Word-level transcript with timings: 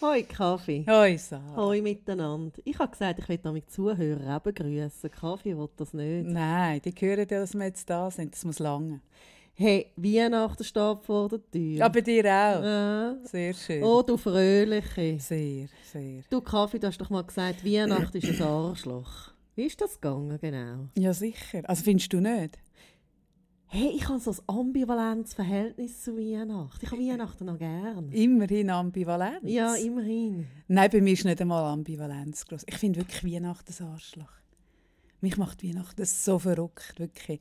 Hoi 0.00 0.22
Kaffee. 0.22 0.84
Hoi 0.88 1.16
Sarah. 1.16 1.56
Hoi 1.56 1.82
miteinander. 1.82 2.56
Ich 2.64 2.78
habe 2.78 2.92
gesagt, 2.92 3.18
ich 3.18 3.28
will 3.28 3.38
damit 3.38 3.68
Zuhörer 3.68 4.36
eben 4.36 4.54
grüßen. 4.54 5.10
Kaffee 5.10 5.58
will 5.58 5.68
das 5.76 5.92
nicht. 5.92 6.28
Nein, 6.28 6.80
die 6.84 6.92
hören 6.92 7.26
ja, 7.28 7.40
dass 7.40 7.54
wir 7.54 7.64
jetzt 7.64 7.90
da 7.90 8.08
sind. 8.08 8.32
Das 8.32 8.44
muss 8.44 8.60
lange. 8.60 9.00
Hey, 9.54 9.86
Weihnachten 9.96 10.62
steht 10.62 11.02
vor 11.02 11.28
der 11.28 11.40
Tür. 11.50 11.78
Ja, 11.78 11.88
bei 11.88 12.00
dir 12.00 12.20
auch. 12.20 12.62
Ja. 12.62 13.16
Sehr 13.24 13.52
schön. 13.52 13.82
Oh, 13.82 14.02
du 14.02 14.16
Fröhliche. 14.16 15.18
Sehr, 15.18 15.66
sehr. 15.92 16.22
Du 16.30 16.42
Kaffee, 16.42 16.78
du 16.78 16.86
hast 16.86 17.00
doch 17.00 17.10
mal 17.10 17.24
gesagt, 17.24 17.64
Weihnachten 17.64 18.18
ist 18.18 18.40
ein 18.40 18.46
Arschloch. 18.46 19.32
Wie 19.56 19.64
ist 19.64 19.80
das 19.80 20.00
gegangen, 20.00 20.38
genau? 20.40 20.86
Ja, 20.96 21.12
sicher. 21.12 21.62
Also 21.64 21.82
findest 21.82 22.12
du 22.12 22.20
nicht? 22.20 22.56
Hey, 23.70 23.92
ich 23.94 24.08
habe 24.08 24.18
so 24.18 24.30
ein 24.30 24.38
ambivalentes 24.46 25.34
Verhältnis 25.34 26.02
zu 26.02 26.16
Weihnachten. 26.16 26.78
Ich 26.80 26.90
habe 26.90 27.02
Weihnachten 27.02 27.44
noch 27.44 27.58
gern. 27.58 28.10
Immerhin 28.12 28.70
Ambivalenz. 28.70 29.40
Ja, 29.42 29.74
immerhin. 29.74 30.46
Nein, 30.68 30.88
bei 30.90 31.02
mir 31.02 31.12
ist 31.12 31.26
nicht 31.26 31.38
einmal 31.38 31.64
Ambivalenz 31.64 32.46
groß. 32.46 32.64
Ich 32.66 32.76
finde 32.76 33.00
wirklich 33.00 33.22
Weihnachten 33.22 33.70
ein 33.78 33.88
Arschloch. 33.90 34.32
Mich 35.20 35.36
macht 35.36 35.64
Weihnachten 35.64 36.04
so 36.04 36.38
verrückt, 36.38 36.94
wirklich. 36.98 37.40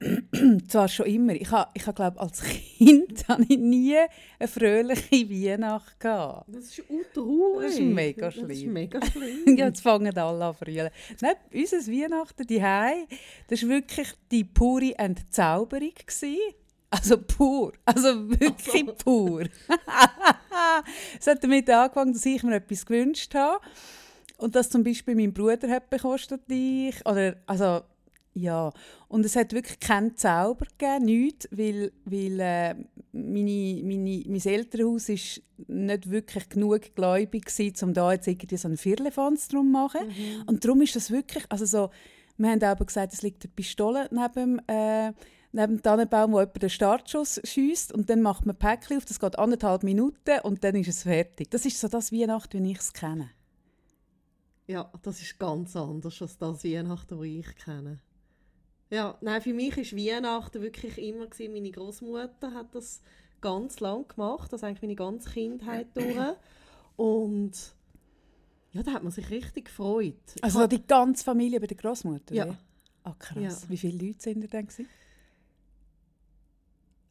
Zwar 0.68 0.88
schon 0.88 1.06
immer. 1.06 1.32
Ich 1.34 1.50
habe, 1.50 1.70
ich 1.74 1.86
habe 1.86 1.94
glaube 1.94 2.20
als 2.20 2.42
Kind 2.42 3.26
habe 3.28 3.44
ich 3.48 3.56
nie 3.58 3.96
eine 4.38 4.48
fröhliche 4.48 5.30
Weihnacht 5.30 5.98
gehabt. 6.00 6.46
Das 6.48 6.64
ist 6.64 6.80
untraurig. 6.90 7.62
Das 7.62 7.72
ist 7.74 7.80
mega 7.80 8.26
Das 8.26 8.34
ist 8.36 8.40
schlimm. 8.60 8.72
mega 8.72 9.06
schlimm. 9.12 9.56
Ja, 9.56 9.66
jetzt 9.66 9.80
fangen 9.80 10.16
alle 10.18 10.44
an 10.44 10.54
frühlen. 10.54 10.90
Nein, 11.20 11.34
unser 11.52 11.78
Weihnachten, 11.90 12.46
die 12.46 12.60
das 13.48 13.62
war 13.62 13.68
wirklich 13.70 14.08
die 14.30 14.44
pure 14.44 14.98
Entzauberung. 14.98 15.92
gewesen. 15.94 16.38
Also 16.90 17.16
pur. 17.18 17.72
Also 17.86 18.28
wirklich 18.30 18.86
Also. 18.88 18.94
pur. 19.04 19.42
es 21.18 21.26
hat 21.26 21.42
damit 21.42 21.68
angefangen, 21.70 22.12
dass 22.12 22.26
ich 22.26 22.42
mir 22.42 22.56
etwas 22.56 22.84
gewünscht 22.86 23.34
habe. 23.34 23.64
Und 24.38 24.56
das 24.56 24.70
zum 24.70 24.82
Beispiel 24.82 25.14
mein 25.14 25.32
Bruder 25.32 25.68
hat 25.68 25.90
bekommen 25.90 26.18
statt 26.18 26.40
ich. 26.48 26.94
Oder, 27.06 27.36
also, 27.46 27.82
ja. 28.34 28.72
Und 29.08 29.24
es 29.24 29.36
hat 29.36 29.52
wirklich 29.52 29.78
keinen 29.78 30.16
Zauber 30.16 30.66
gegeben, 30.76 31.04
nichts, 31.04 31.48
weil, 31.52 31.92
weil 32.04 32.40
äh, 32.40 32.74
meine, 33.12 33.82
meine, 33.84 34.24
mein 34.26 34.40
Elternhaus 34.44 35.08
ist 35.08 35.42
nicht 35.68 36.10
wirklich 36.10 36.48
genug 36.48 36.94
gläubig 36.96 37.46
war, 37.46 37.88
um 37.88 37.94
da 37.94 38.12
jetzt 38.12 38.26
irgendwie 38.26 38.56
so 38.56 38.68
einen 38.68 38.76
Firlefanz 38.76 39.48
drum 39.48 39.66
zu 39.66 39.72
machen. 39.72 40.10
Und 40.46 40.64
darum 40.64 40.82
ist 40.82 40.96
das 40.96 41.10
wirklich, 41.12 41.44
also 41.48 41.64
so, 41.64 41.90
wir 42.36 42.50
haben 42.50 42.62
aber 42.62 42.84
gesagt, 42.84 43.12
es 43.12 43.22
liegt 43.22 43.44
eine 43.44 43.52
Pistole 43.54 44.08
neben 44.10 44.34
dem, 44.34 44.60
äh, 44.66 45.12
neben 45.52 45.76
dem 45.76 45.82
Tannenbaum, 45.82 46.32
wo 46.32 46.40
jemand 46.40 46.60
den 46.60 46.70
Startschuss 46.70 47.40
schießt 47.44 47.92
und 47.92 48.10
dann 48.10 48.20
macht 48.20 48.44
man 48.44 48.56
Päckchen 48.56 48.96
auf, 48.96 49.04
das 49.04 49.20
geht 49.20 49.38
anderthalb 49.38 49.84
Minuten 49.84 50.40
und 50.42 50.64
dann 50.64 50.74
ist 50.74 50.88
es 50.88 51.04
fertig. 51.04 51.50
Das 51.52 51.64
ist 51.64 51.78
so 51.78 51.86
das 51.86 52.10
Weihnachten, 52.10 52.64
wie 52.64 52.72
ich 52.72 52.78
es 52.78 52.92
kenne. 52.92 53.30
Ja, 54.66 54.90
das 55.02 55.20
ist 55.20 55.38
ganz 55.38 55.76
anders 55.76 56.22
als 56.22 56.38
das 56.38 56.64
Weihnachten, 56.64 57.18
das 57.18 57.26
ich 57.26 57.56
kenne. 57.56 58.00
Ja, 58.90 59.18
nein, 59.20 59.42
für 59.42 59.52
mich 59.52 59.76
war 59.76 59.98
Weihnachten 59.98 60.62
wirklich 60.62 60.98
immer, 60.98 61.26
gewesen, 61.26 61.52
meine 61.52 61.70
Großmutter 61.70 62.52
hat 62.52 62.74
das 62.74 63.02
ganz 63.40 63.80
lang 63.80 64.08
gemacht, 64.08 64.52
das 64.52 64.64
eigentlich 64.64 64.82
meine 64.82 64.94
ganze 64.94 65.30
Kindheit 65.30 65.88
durch. 65.94 66.36
Und 66.96 67.52
ja, 68.72 68.82
da 68.82 68.92
hat 68.92 69.02
man 69.02 69.12
sich 69.12 69.28
richtig 69.30 69.66
gefreut. 69.66 70.14
Also 70.40 70.66
die 70.66 70.86
ganze 70.86 71.24
Familie 71.24 71.60
bei 71.60 71.66
der 71.66 71.76
Großmutter? 71.76 72.34
Ja. 72.34 72.56
Ah, 73.02 73.14
krass. 73.18 73.62
Ja. 73.62 73.68
Wie 73.68 73.76
viele 73.76 74.06
Leute 74.06 74.22
sind 74.22 74.42
da 74.42 74.46
dann? 74.46 74.66
gewesen? 74.66 74.88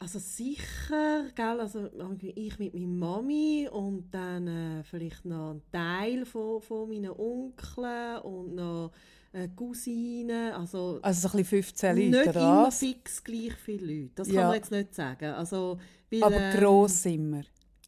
Also 0.04 0.20
sicher, 0.20 1.28
gell, 1.34 1.62
also 1.62 1.88
ich 2.22 2.60
mit 2.60 2.74
meiner 2.74 2.88
Mami 2.88 3.70
und 3.72 4.14
dann 4.14 4.48
äh, 4.48 4.84
vielleicht 4.84 5.24
noch 5.24 5.52
ein 5.52 5.62
Teil 5.72 6.26
von, 6.26 6.60
von 6.62 6.90
meinen 6.90 7.10
Onkeln 7.12 8.18
und 8.24 8.54
noch 8.56 8.92
äh, 9.32 9.48
Cousinen, 9.56 10.52
also 10.52 11.00
Also 11.02 11.22
so 11.30 11.38
ein 11.38 11.38
bisschen 11.44 11.64
15 11.64 11.96
Leute, 11.96 12.10
nicht 12.10 12.36
immer 12.36 12.64
was? 12.68 12.80
fix 12.80 13.24
gleich 13.24 13.54
viele 13.56 13.86
Leute, 14.02 14.12
das 14.16 14.28
kann 14.28 14.36
Ja. 14.36 14.48
man 14.48 14.56
jetzt 14.56 14.72
nicht 14.72 14.94
sagen. 14.94 15.26
Also, 15.36 15.80
weil, 16.12 16.24
Aber 16.24 16.36
ähm, 16.38 16.60
gross 16.60 17.06
immer. 17.06 17.44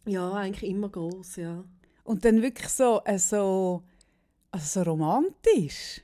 Ja, 0.06 0.32
eigentlich 0.36 0.70
immer 0.72 0.88
gross, 0.88 1.36
ja. 1.36 1.66
Und 2.06 2.24
dann 2.24 2.42
wirklich 2.42 2.70
so, 2.70 3.02
äh, 3.04 3.20
so, 3.20 3.84
also 4.52 4.80
so 4.84 4.90
romantisch. 4.90 6.02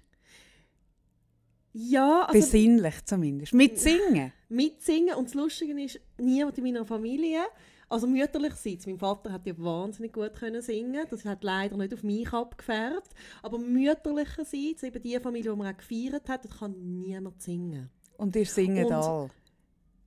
Ja, 1.71 2.23
also 2.27 2.37
Besinnlich 2.37 3.05
zumindest. 3.05 3.53
Mit 3.53 3.79
Singen. 3.79 4.33
Mitsingen 4.51 5.15
und 5.15 5.25
das 5.25 5.33
Lustige 5.33 5.81
ist, 5.81 5.99
niemand 6.17 6.57
in 6.57 6.63
meiner 6.65 6.85
Familie, 6.85 7.41
also 7.89 8.07
mütterlichseits, 8.07 8.85
mein 8.85 8.97
Vater 8.99 9.31
hat 9.31 9.45
ja 9.45 9.53
wahnsinnig 9.57 10.13
gut 10.13 10.33
können 10.35 10.61
singen, 10.61 11.05
das 11.09 11.25
hat 11.25 11.43
leider 11.43 11.75
nicht 11.77 11.93
auf 11.93 12.03
mich 12.03 12.31
abgefärbt, 12.31 13.09
aber 13.41 13.57
mütterlicherseits, 13.57 14.83
eben 14.83 15.01
die 15.01 15.19
Familie, 15.19 15.51
die 15.51 15.57
man 15.57 15.73
auch 15.73 15.77
gefeiert 15.77 16.29
hat, 16.29 16.45
dort 16.45 16.59
kann 16.59 16.75
niemand 17.01 17.41
singen. 17.41 17.89
Und 18.17 18.35
ihr 18.35 18.45
singt 18.45 18.85
Und- 18.85 18.91
alle. 18.91 19.29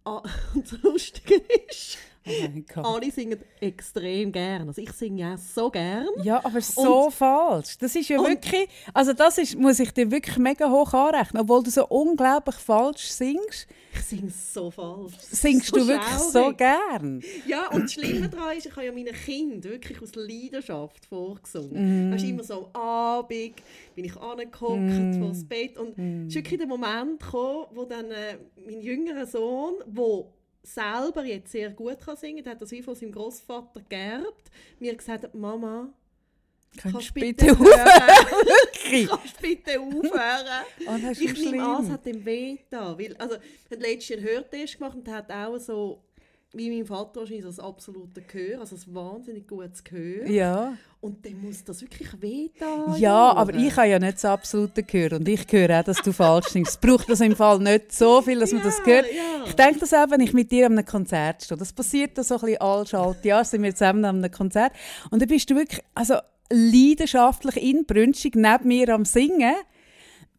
Ah, 0.04 0.22
und 0.54 0.70
das 0.70 0.82
Lustige 0.82 1.42
ist, 1.68 1.96
Oh 2.76 2.80
alle 2.80 3.10
singen 3.10 3.38
extrem 3.60 4.32
gern. 4.32 4.68
Also 4.68 4.80
ich 4.80 4.92
singe 4.92 5.20
ja 5.20 5.36
so 5.36 5.70
gern. 5.70 6.06
Ja, 6.22 6.44
aber 6.44 6.60
so 6.60 7.10
falsch. 7.10 7.76
Das 7.78 7.94
ist 7.94 8.08
ja 8.08 8.18
wirklich, 8.18 8.68
also 8.92 9.12
das 9.12 9.38
ist, 9.38 9.58
muss 9.58 9.78
ich 9.80 9.90
dir 9.92 10.10
wirklich 10.10 10.38
mega 10.38 10.70
hoch 10.70 10.92
anrechnen. 10.94 11.42
Obwohl 11.42 11.62
du 11.62 11.70
so 11.70 11.86
unglaublich 11.86 12.56
falsch 12.56 13.08
singst, 13.08 13.66
Ich 13.94 14.00
singe 14.02 14.30
so 14.30 14.70
falsch. 14.70 15.12
singst 15.30 15.66
So 15.68 15.76
du 15.76 15.86
wirklich 15.88 16.14
so 16.18 16.38
schaurig. 16.40 16.58
gern. 16.58 17.22
Ja, 17.46 17.68
und 17.70 17.84
das 17.84 17.92
Schlimme 17.92 18.28
daran 18.28 18.56
ist, 18.56 18.66
ich 18.66 18.72
habe 18.76 18.86
ja 18.86 18.92
meinen 18.92 19.12
Kindern 19.14 19.62
wirklich 19.64 20.00
aus 20.02 20.14
Leidenschaft 20.14 21.06
vorgesungen. 21.06 22.10
Mm. 22.10 22.12
Weißt, 22.14 22.24
immer 22.24 22.42
so 22.44 22.70
am 22.72 22.80
Abend 22.80 23.54
bin 23.94 24.04
ich 24.04 24.16
angehockt 24.16 24.80
Mm. 24.80 25.18
vor 25.20 25.28
das 25.28 25.44
Bett 25.44 25.76
und 25.78 25.98
es 25.98 26.28
ist 26.28 26.34
wirklich 26.36 26.58
der 26.58 26.66
Moment 26.68 27.20
gekommen, 27.20 27.66
wo 27.74 27.84
dann 27.84 28.10
äh, 28.10 28.38
mein 28.66 28.80
jüngerer 28.80 29.26
Sohn, 29.26 29.74
der 29.86 30.24
selber 30.64 31.24
jetzt 31.24 31.52
sehr 31.52 31.70
gut 31.70 32.00
kann 32.00 32.16
singen 32.16 32.36
kann, 32.38 32.44
der 32.44 32.52
hat 32.54 32.62
das 32.62 32.70
wie 32.70 32.82
von 32.82 32.94
seinem 32.94 33.12
Großvater 33.12 33.80
geerbt, 33.88 34.50
mir 34.80 34.94
gesagt 34.96 35.24
hat, 35.24 35.34
Mama, 35.34 35.92
Kannst 36.76 37.10
du 37.10 37.14
bitte 37.14 37.46
bitte 37.46 37.52
aufhören? 37.52 39.06
kannst 39.08 39.40
bitte 39.40 39.80
aufhören? 39.80 40.64
Oh, 40.86 41.10
Ich 41.12 41.44
nehme 41.44 41.64
an, 41.64 41.84
es 41.84 41.90
hat 41.90 42.06
ihm 42.06 42.24
weh 42.24 42.58
weil, 42.98 43.16
also, 43.16 43.34
er 43.36 43.76
hat 43.76 43.80
letztes 43.80 44.08
Jahr 44.08 44.18
einen 44.18 44.28
Hörtest 44.28 44.78
gemacht 44.78 44.96
und 44.96 45.08
hat 45.08 45.30
auch 45.30 45.56
so, 45.58 46.02
wie 46.54 46.70
mein 46.70 46.86
Vater 46.86 47.20
wahrscheinlich, 47.20 47.44
das 47.44 47.58
absolute 47.58 48.22
Gehör, 48.22 48.60
also 48.60 48.76
ein 48.76 48.94
wahnsinnig 48.94 49.46
gutes 49.46 49.82
Gehör. 49.84 50.26
Ja. 50.26 50.74
Und 51.00 51.24
dann 51.26 51.40
muss 51.42 51.62
das 51.64 51.82
wirklich 51.82 52.08
weh 52.22 52.48
getan 52.48 52.94
Ja, 52.96 53.32
aber 53.34 53.54
ich 53.54 53.76
habe 53.76 53.88
ja 53.88 53.98
nicht 53.98 54.14
das 54.14 54.24
absolute 54.24 54.82
Gehör. 54.82 55.18
Und 55.18 55.28
ich 55.28 55.44
höre 55.50 55.80
auch, 55.80 55.84
dass 55.84 55.98
du 55.98 56.12
falsch 56.12 56.48
singst. 56.48 56.72
Es 56.72 56.76
braucht 56.78 57.10
das 57.10 57.20
im 57.20 57.36
Fall 57.36 57.58
nicht 57.58 57.92
so 57.92 58.22
viel, 58.22 58.38
dass 58.38 58.52
man 58.52 58.62
das 58.62 58.78
Ja, 58.78 58.86
hört. 58.86 59.06
ja. 59.06 59.44
Ich 59.46 59.54
denke 59.54 59.80
das 59.80 59.92
auch, 59.92 60.10
wenn 60.10 60.20
ich 60.20 60.32
mit 60.32 60.50
dir 60.50 60.66
an 60.66 60.72
einem 60.72 60.86
Konzert 60.86 61.42
stehe. 61.42 61.58
Das 61.58 61.72
passiert 61.72 62.16
da 62.16 62.22
so 62.24 62.36
ein 62.36 62.40
bisschen 62.40 62.60
all 62.60 62.86
schalt 62.86 63.24
Jahr, 63.24 63.44
sind 63.44 63.62
wir 63.62 63.74
zusammen 63.74 64.04
an 64.04 64.16
einem 64.24 64.30
Konzert. 64.30 64.72
Und 65.10 65.20
dann 65.20 65.28
bist 65.28 65.50
du 65.50 65.56
wirklich 65.56 65.82
also, 65.94 66.14
leidenschaftlich 66.50 67.56
inbrünstig 67.62 68.34
neben 68.36 68.68
mir 68.68 68.88
am 68.90 69.04
Singen. 69.04 69.54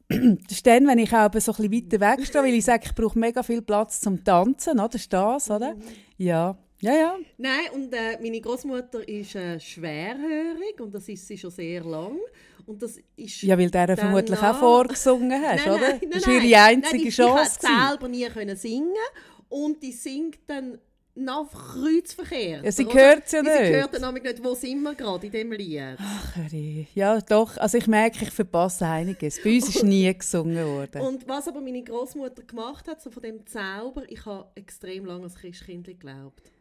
Das 0.08 0.58
ist 0.58 0.68
dann, 0.68 0.88
wenn 0.88 1.00
ich 1.00 1.12
auch 1.14 1.32
so 1.40 1.52
ein 1.52 1.70
bisschen 1.70 1.72
weiter 1.72 2.00
weg 2.00 2.26
stehe, 2.26 2.44
weil 2.44 2.54
ich 2.54 2.66
sage, 2.66 2.84
ich 2.86 2.94
brauche 2.94 3.18
mega 3.18 3.42
viel 3.42 3.62
Platz 3.62 4.00
zum 4.00 4.24
Tanzen. 4.24 4.74
Oder? 4.74 4.90
Das 4.90 5.02
ist 5.02 5.12
das, 5.12 5.50
oder? 5.50 5.76
Ja. 6.18 6.58
Ja, 6.82 6.94
ja. 6.94 7.16
Nein, 7.38 7.66
und 7.74 7.94
äh, 7.94 8.20
meine 8.22 8.40
Großmutter 8.42 9.08
ist 9.08 9.34
äh, 9.36 9.60
schwerhörig 9.60 10.80
und 10.80 10.94
das 10.94 11.08
ist 11.08 11.26
sie 11.26 11.38
schon 11.38 11.50
sehr 11.50 11.84
lang. 11.84 12.18
Und 12.66 12.82
das 12.82 12.98
ist 13.16 13.42
Ja, 13.44 13.58
weil 13.58 13.70
der 13.70 13.96
vermutlich 13.98 14.40
auch 14.40 14.60
vorgesungen 14.60 15.42
hast, 15.42 15.66
Nein, 15.66 15.76
oder? 15.76 15.90
nein, 15.90 16.10
das 16.12 16.28
war 16.28 16.34
ihre 16.34 16.62
einzige 16.64 16.96
nein, 16.98 17.04
die, 17.06 17.10
Chance. 17.10 17.60
Die 17.62 17.68
hat 17.68 17.90
selber 17.90 18.08
nie 18.08 18.26
können 18.26 18.58
singen 18.58 18.94
und 19.50 19.82
die 19.82 19.92
singt 19.94 20.40
dann 20.48 20.78
nach 21.16 21.48
Kreuzverkehr. 21.50 22.62
Ja, 22.64 22.72
sie 22.72 22.86
Oder? 22.86 22.96
hört's 22.96 23.32
ja 23.32 23.42
Sie 23.44 23.50
nicht. 23.50 23.74
hört 23.74 23.94
dann 23.94 24.02
nämlich 24.02 24.24
nicht, 24.24 24.44
wo 24.44 24.54
sind 24.54 24.82
wir 24.82 24.96
gerade 24.96 25.26
in 25.26 25.32
diesem 25.32 25.52
Lied. 25.54 25.98
Ach. 25.98 26.34
Ja, 26.94 27.22
doch. 27.22 27.58
Also 27.58 27.78
ich 27.78 27.88
merke, 27.88 28.24
ich 28.26 28.32
verpasse 28.32 28.86
einiges. 28.86 29.42
Bei 29.42 29.56
uns 29.56 29.70
ist 29.74 29.84
nie 29.84 30.14
gesungen 30.14 30.66
worden. 30.66 31.02
Und 31.02 31.28
was 31.28 31.48
aber 31.48 31.62
meine 31.62 31.84
Großmutter 31.84 32.44
gemacht 32.44 32.88
hat, 32.88 33.02
so 33.02 33.10
von 33.12 33.24
dem 33.24 33.46
Zauber, 33.48 34.04
ich 34.10 34.26
habe 34.26 34.50
extrem 34.56 35.06
lange 35.06 35.24
als 35.24 35.36
Christkindli 35.36 35.94
geglaubt. 35.94 36.52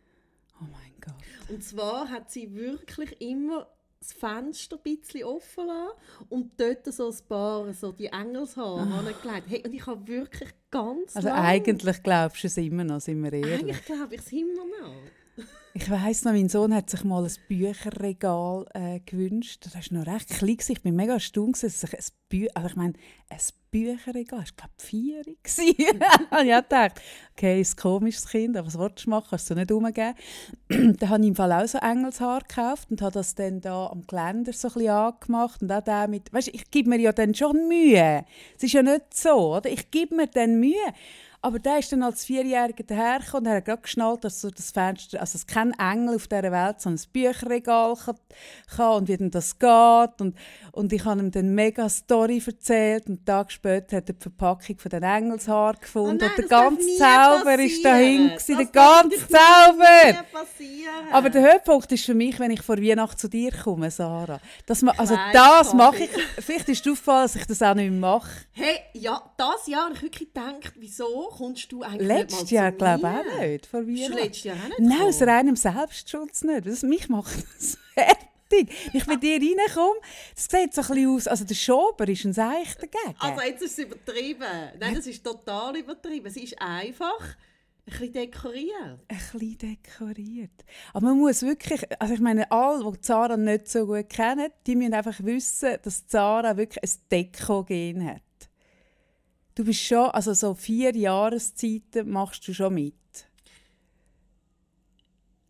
oh 0.60 0.64
mein 0.70 0.92
Gott. 1.00 1.14
Und 1.48 1.62
zwar 1.64 2.08
hat 2.08 2.30
sie 2.30 2.54
wirklich 2.54 3.20
immer 3.20 3.66
das 4.04 4.12
Fenster 4.12 4.76
ein 4.76 4.82
bisschen 4.82 5.24
offen 5.24 5.66
lassen 5.66 6.26
und 6.28 6.52
dort 6.60 6.84
so 6.92 7.08
ein 7.10 7.16
paar 7.28 7.72
so 7.72 7.92
die 7.92 8.06
Engelshaare 8.06 8.80
angelegt. 8.80 9.44
Hey, 9.48 9.62
und 9.64 9.72
ich 9.74 9.86
habe 9.86 10.06
wirklich 10.06 10.50
ganz 10.70 11.16
Also 11.16 11.28
lang- 11.28 11.38
eigentlich 11.38 12.02
glaubst 12.02 12.42
du 12.42 12.46
es 12.48 12.56
immer 12.56 12.84
noch, 12.84 13.00
sind 13.00 13.22
wir 13.22 13.32
ehrlich. 13.32 13.54
Eigentlich 13.60 13.84
glaube 13.84 14.14
ich 14.14 14.20
es 14.20 14.32
immer 14.32 14.64
noch. 14.80 14.94
Ich 15.76 15.90
weiss 15.90 16.22
noch, 16.22 16.30
mein 16.30 16.48
Sohn 16.48 16.72
hat 16.72 16.88
sich 16.88 17.02
mal 17.02 17.24
ein 17.24 17.32
Bücherregal 17.48 18.64
äh, 18.74 19.00
gewünscht. 19.00 19.66
Das 19.66 19.74
war 19.74 19.98
noch 19.98 20.06
recht 20.06 20.28
klein. 20.28 20.56
Ich 20.60 20.84
war 20.84 20.92
mega 20.92 21.14
erstaunt, 21.14 21.60
dass 21.60 21.80
sich 21.80 21.92
ein 21.92 22.04
Bü 22.28 22.46
also 22.54 22.68
ich 22.68 22.76
meine, 22.76 22.92
ein 23.28 23.40
Bücherregal, 23.72 24.42
ich 24.44 24.54
glaube 24.54 24.72
vier 24.78 25.24
war. 25.24 26.44
Ich 26.44 26.68
dachte, 26.68 27.00
okay, 27.32 27.60
ist 27.60 27.76
ein 27.76 27.82
komisches 27.82 28.28
Kind, 28.28 28.56
aber 28.56 28.68
was 28.68 28.78
willst 28.78 29.04
du 29.04 29.10
machen? 29.10 29.26
Kannst 29.30 29.50
du 29.50 29.56
nicht 29.56 29.72
umgeben. 29.72 30.14
dann 30.68 31.08
habe 31.08 31.22
ich 31.22 31.28
im 31.28 31.34
Fall 31.34 31.52
auch 31.52 31.66
so 31.66 31.78
Engelshaar 31.78 32.42
gekauft 32.42 32.92
und 32.92 33.02
habe 33.02 33.14
das 33.14 33.34
dann 33.34 33.60
da 33.60 33.88
am 33.88 34.06
Geländer 34.06 34.52
so 34.52 34.68
ein 34.68 34.74
bisschen 34.74 34.90
angemacht. 34.90 35.60
Und 35.60 35.72
auch 35.72 35.82
der 35.82 36.06
mit, 36.06 36.32
weißt, 36.32 36.48
ich 36.52 36.70
gebe 36.70 36.90
mir 36.90 37.00
ja 37.00 37.12
dann 37.12 37.34
schon 37.34 37.66
Mühe. 37.66 38.24
Es 38.56 38.62
ist 38.62 38.74
ja 38.74 38.82
nicht 38.84 39.12
so, 39.12 39.56
oder? 39.56 39.68
Ich 39.68 39.90
gebe 39.90 40.14
mir 40.14 40.28
dann 40.28 40.60
Mühe. 40.60 40.94
Aber 41.44 41.58
der 41.58 41.78
ist 41.78 41.92
dann 41.92 42.02
als 42.02 42.24
Vierjähriger 42.24 42.84
dahergekommen 42.84 43.46
und 43.46 43.50
er 43.52 43.56
hat 43.58 43.66
gerade 43.66 43.82
geschnallt, 43.82 44.24
dass 44.24 44.40
so 44.40 44.48
das 44.50 44.70
Fenster, 44.70 45.20
also 45.20 45.36
es 45.36 45.46
kein 45.46 45.72
Engel 45.78 46.16
auf 46.16 46.26
dieser 46.26 46.50
Welt, 46.50 46.80
sondern 46.80 47.04
ein 47.04 47.12
Bücherregal 47.12 47.94
kann, 47.96 48.16
kann 48.74 48.94
und 48.94 49.08
wie 49.08 49.16
denn 49.18 49.30
das 49.30 49.58
geht. 49.58 50.20
Und, 50.20 50.34
und 50.72 50.92
ich 50.94 51.04
habe 51.04 51.20
ihm 51.20 51.30
dann 51.30 51.44
eine 51.44 51.52
mega 51.52 51.86
Story 51.90 52.42
erzählt 52.44 53.06
und 53.08 53.18
einen 53.18 53.24
Tag 53.26 53.52
später 53.52 53.98
hat 53.98 54.08
er 54.08 54.14
die 54.14 54.22
Verpackung 54.22 54.78
von 54.78 54.88
den 54.88 55.02
Engelshaar 55.02 55.74
gefunden. 55.74 56.22
Oh 56.22 56.26
nein, 56.26 56.30
und 56.30 56.38
der 56.38 56.48
ganze 56.48 56.96
Zauber 56.96 57.58
ist 57.58 57.84
dahin, 57.84 58.28
gewesen, 58.30 58.56
der 58.56 58.66
ganze 58.66 59.28
Zauber. 59.28 60.24
Aber 61.12 61.28
der 61.28 61.42
Höhepunkt 61.42 61.92
ist 61.92 62.06
für 62.06 62.14
mich, 62.14 62.38
wenn 62.38 62.52
ich 62.52 62.62
vor 62.62 62.78
Weihnachten 62.78 63.18
zu 63.18 63.28
dir 63.28 63.52
komme, 63.52 63.90
Sarah. 63.90 64.40
Das, 64.64 64.80
ma- 64.80 64.94
also 64.96 65.14
weiss, 65.14 65.32
das 65.34 65.74
mache 65.74 66.04
ich. 66.04 66.10
Vielleicht 66.38 66.70
ist 66.70 66.84
dir 66.86 66.92
aufgefallen, 66.92 67.24
dass 67.24 67.36
ich 67.36 67.46
das 67.46 67.60
auch 67.62 67.74
nicht 67.74 67.90
mehr 67.90 68.00
mache. 68.00 68.30
Hey, 68.52 68.78
ja, 68.94 69.22
das 69.36 69.66
Jahr 69.66 69.84
habe 69.84 69.94
ich 69.94 70.02
wirklich 70.02 70.32
gedacht, 70.32 70.72
wieso 70.78 71.33
kommst 71.36 71.70
du 71.72 71.82
eigentlich 71.82 72.08
Letztes 72.08 72.50
Jahr 72.50 72.72
glaube 72.72 73.00
ich 73.00 73.06
auch 73.06 73.40
nicht. 73.40 73.66
Vor 73.66 73.82
letztes 73.82 74.44
Jahr 74.44 74.56
auch 74.56 74.68
nicht 74.68 74.80
Nein, 74.80 75.02
aus 75.02 75.22
reinem 75.22 75.56
Selbstschutz 75.56 76.42
nicht. 76.42 76.66
Das, 76.66 76.82
mich 76.82 77.08
macht 77.08 77.34
das 77.56 77.78
ich 78.92 79.06
bei 79.06 79.16
dir 79.16 79.40
reinkomme, 79.40 80.00
das 80.34 80.44
sieht 80.44 80.74
so 80.74 80.82
ein 80.82 80.86
bisschen 80.88 81.08
aus, 81.08 81.26
also 81.26 81.44
der 81.44 81.54
Schober 81.54 82.06
ist 82.08 82.24
ein 82.24 82.32
Seich 82.32 82.74
dagegen. 82.76 83.16
Also 83.18 83.40
jetzt 83.42 83.62
ist 83.62 83.78
es 83.78 83.84
übertrieben. 83.84 84.44
Nein, 84.78 84.94
das 84.94 85.06
ist 85.06 85.24
total 85.24 85.76
übertrieben. 85.76 86.26
Es 86.26 86.36
ist 86.36 86.60
einfach 86.60 87.20
ein 87.86 87.90
bisschen 87.90 88.12
dekoriert. 88.12 89.00
ein 89.08 89.16
bisschen 89.32 89.58
dekoriert. 89.58 90.64
Aber 90.92 91.06
man 91.06 91.18
muss 91.18 91.42
wirklich, 91.42 91.82
also 92.00 92.14
ich 92.14 92.20
meine, 92.20 92.50
alle, 92.50 92.92
die 92.92 93.00
Zara 93.00 93.36
nicht 93.36 93.68
so 93.68 93.86
gut 93.86 94.08
kennen, 94.08 94.50
die 94.66 94.76
müssen 94.76 94.94
einfach 94.94 95.18
wissen, 95.22 95.76
dass 95.82 96.06
Zara 96.06 96.56
wirklich 96.56 96.82
ein 96.82 97.00
Deko-Gen 97.10 98.06
hat. 98.06 98.22
Du 99.54 99.64
bist 99.64 99.80
schon, 99.80 100.10
also 100.10 100.34
so 100.34 100.54
vier 100.54 100.94
Jahreszeiten 100.96 102.10
machst 102.10 102.46
du 102.48 102.52
schon 102.52 102.74
mit. 102.74 102.94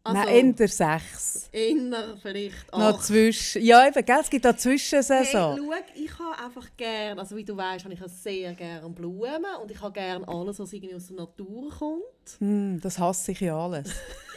Also, 0.07 0.21
Nein, 0.21 0.55
eher 0.59 0.69
sechs. 0.69 1.49
inner 1.51 2.19
vielleicht 2.19 2.71
Noch 2.73 2.99
acht. 2.99 3.05
zwischen, 3.05 3.63
ja 3.65 3.87
eben, 3.89 4.05
gell, 4.05 4.19
es 4.21 4.29
gibt 4.29 4.45
da 4.45 4.51
Hey, 4.51 4.59
Zwischensaison. 4.59 5.57
schau, 5.57 5.73
ich 5.95 6.19
habe 6.19 6.45
einfach 6.45 6.77
gerne, 6.77 7.19
also 7.19 7.35
wie 7.37 7.45
du 7.45 7.57
weißt, 7.57 7.87
habe 7.87 7.95
ich 7.95 8.01
sehr 8.09 8.53
gerne 8.53 8.91
Blumen 8.91 9.47
und 9.63 9.71
ich 9.71 9.81
habe 9.81 9.93
gerne 9.95 10.29
alles, 10.29 10.59
was 10.59 10.71
irgendwie 10.75 10.95
aus 10.95 11.07
der 11.07 11.17
Natur 11.17 11.71
kommt. 11.71 12.03
Hm, 12.39 12.79
das 12.83 12.99
hasse 12.99 13.33
ich 13.33 13.41
ja 13.41 13.57
alles. 13.57 13.89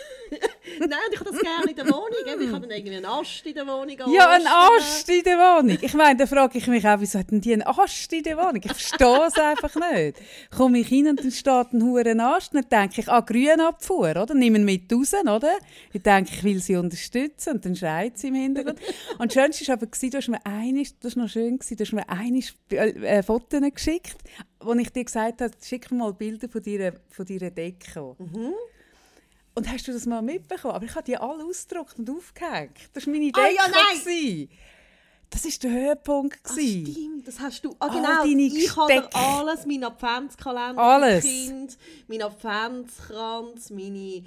Nein, 0.79 0.99
ich 1.11 1.19
habe 1.19 1.31
das 1.31 1.39
gerne 1.39 1.69
in 1.69 1.75
der 1.75 1.85
Wohnung. 1.85 2.09
Ich 2.25 2.51
habe 2.51 2.67
dann 2.67 2.71
irgendwie 2.71 2.95
einen 2.95 3.05
Ast 3.05 3.45
in 3.45 3.53
der 3.53 3.67
Wohnung. 3.67 3.95
Ja, 4.13 4.29
ein 4.29 4.41
Astern. 4.45 4.77
Ast 4.77 5.09
in 5.09 5.23
der 5.23 5.37
Wohnung. 5.37 5.77
Ich 5.81 5.93
meine, 5.93 6.17
da 6.17 6.25
frage 6.25 6.57
ich 6.57 6.67
mich 6.67 6.87
auch, 6.87 6.99
wieso 6.99 7.19
hat 7.19 7.31
denn 7.31 7.41
die 7.41 7.53
einen 7.53 7.63
Ast 7.63 8.13
in 8.13 8.23
der 8.23 8.37
Wohnung? 8.37 8.61
Ich 8.63 8.71
verstehe 8.71 9.27
es 9.27 9.37
einfach 9.37 9.75
nicht. 9.91 10.17
Komme 10.55 10.79
ich 10.79 10.87
hin 10.87 11.07
und 11.07 11.19
dann 11.19 11.31
steht 11.31 11.73
ein 11.73 11.83
huren 11.83 12.19
Ast, 12.19 12.53
dann 12.53 12.65
denke 12.69 13.01
ich, 13.01 13.09
ah, 13.09 13.21
Grünabfuhr, 13.21 14.11
oder? 14.11 14.33
Nimm 14.33 14.55
ihn 14.55 14.65
mit 14.65 14.91
raus, 14.91 15.13
oder? 15.13 15.57
Ich 15.93 16.01
denke, 16.01 16.31
ich 16.33 16.43
will 16.43 16.59
sie 16.59 16.75
unterstützen 16.75 17.53
und 17.53 17.65
dann 17.65 17.75
schreit 17.75 18.17
sie 18.17 18.27
im 18.27 18.35
Hintergrund. 18.35 18.79
Und 19.17 19.27
das 19.27 19.33
Schönste 19.33 19.67
war 19.67 19.73
aber, 19.73 19.85
du 19.87 20.17
hast 20.17 20.27
mir 20.29 20.45
einiges, 20.45 20.97
das 20.99 21.15
war 21.15 21.23
noch 21.23 21.29
schön, 21.29 21.59
du 21.59 21.75
hast 21.79 21.93
mir 21.93 22.09
einiges 22.09 22.53
äh, 22.69 23.23
Fotos 23.23 23.61
geschickt, 23.73 24.17
wo 24.59 24.73
ich 24.73 24.91
dir 24.91 25.03
gesagt 25.03 25.41
habe, 25.41 25.51
schick 25.63 25.91
mir 25.91 25.97
mal 25.97 26.13
Bilder 26.13 26.47
von 26.49 26.61
deiner, 26.61 26.93
von 27.09 27.25
deiner 27.25 27.51
Deko. 27.51 28.15
Und 29.57 29.67
hast 29.67 29.87
du 29.87 29.91
das 29.91 30.05
mal 30.05 30.21
mitbekommen? 30.21 30.75
Aber 30.75 30.85
ich 30.85 30.93
habe 30.93 31.03
die 31.03 31.17
alle 31.17 31.43
ausgedruckt 31.43 31.97
und 31.97 32.07
aufgehängt. 32.11 32.77
Das 32.93 33.07
war 33.07 33.11
meine. 33.11 33.31
Ah, 33.33 33.47
ja, 33.47 33.67
nein! 33.67 33.99
gewesen. 33.99 34.49
Das 35.31 35.45
war 35.45 35.51
der 35.63 35.71
Höhepunkt. 35.71 36.43
Gewesen. 36.43 36.91
stimmt, 36.91 37.27
das 37.27 37.39
hast 37.39 37.65
du. 37.65 37.75
Ah, 37.79 37.87
All 37.87 37.89
genau. 37.89 38.21
deine 38.21 38.43
ich 38.43 38.75
habe 38.75 39.09
alles, 39.15 39.65
mein 39.65 39.83
Adventskalender 39.83 40.79
Alles. 40.79 41.25
für 41.25 41.31
Kind, 41.31 41.77
mein 42.07 42.21
Adventskranz, 42.21 43.71
meine 43.71 44.23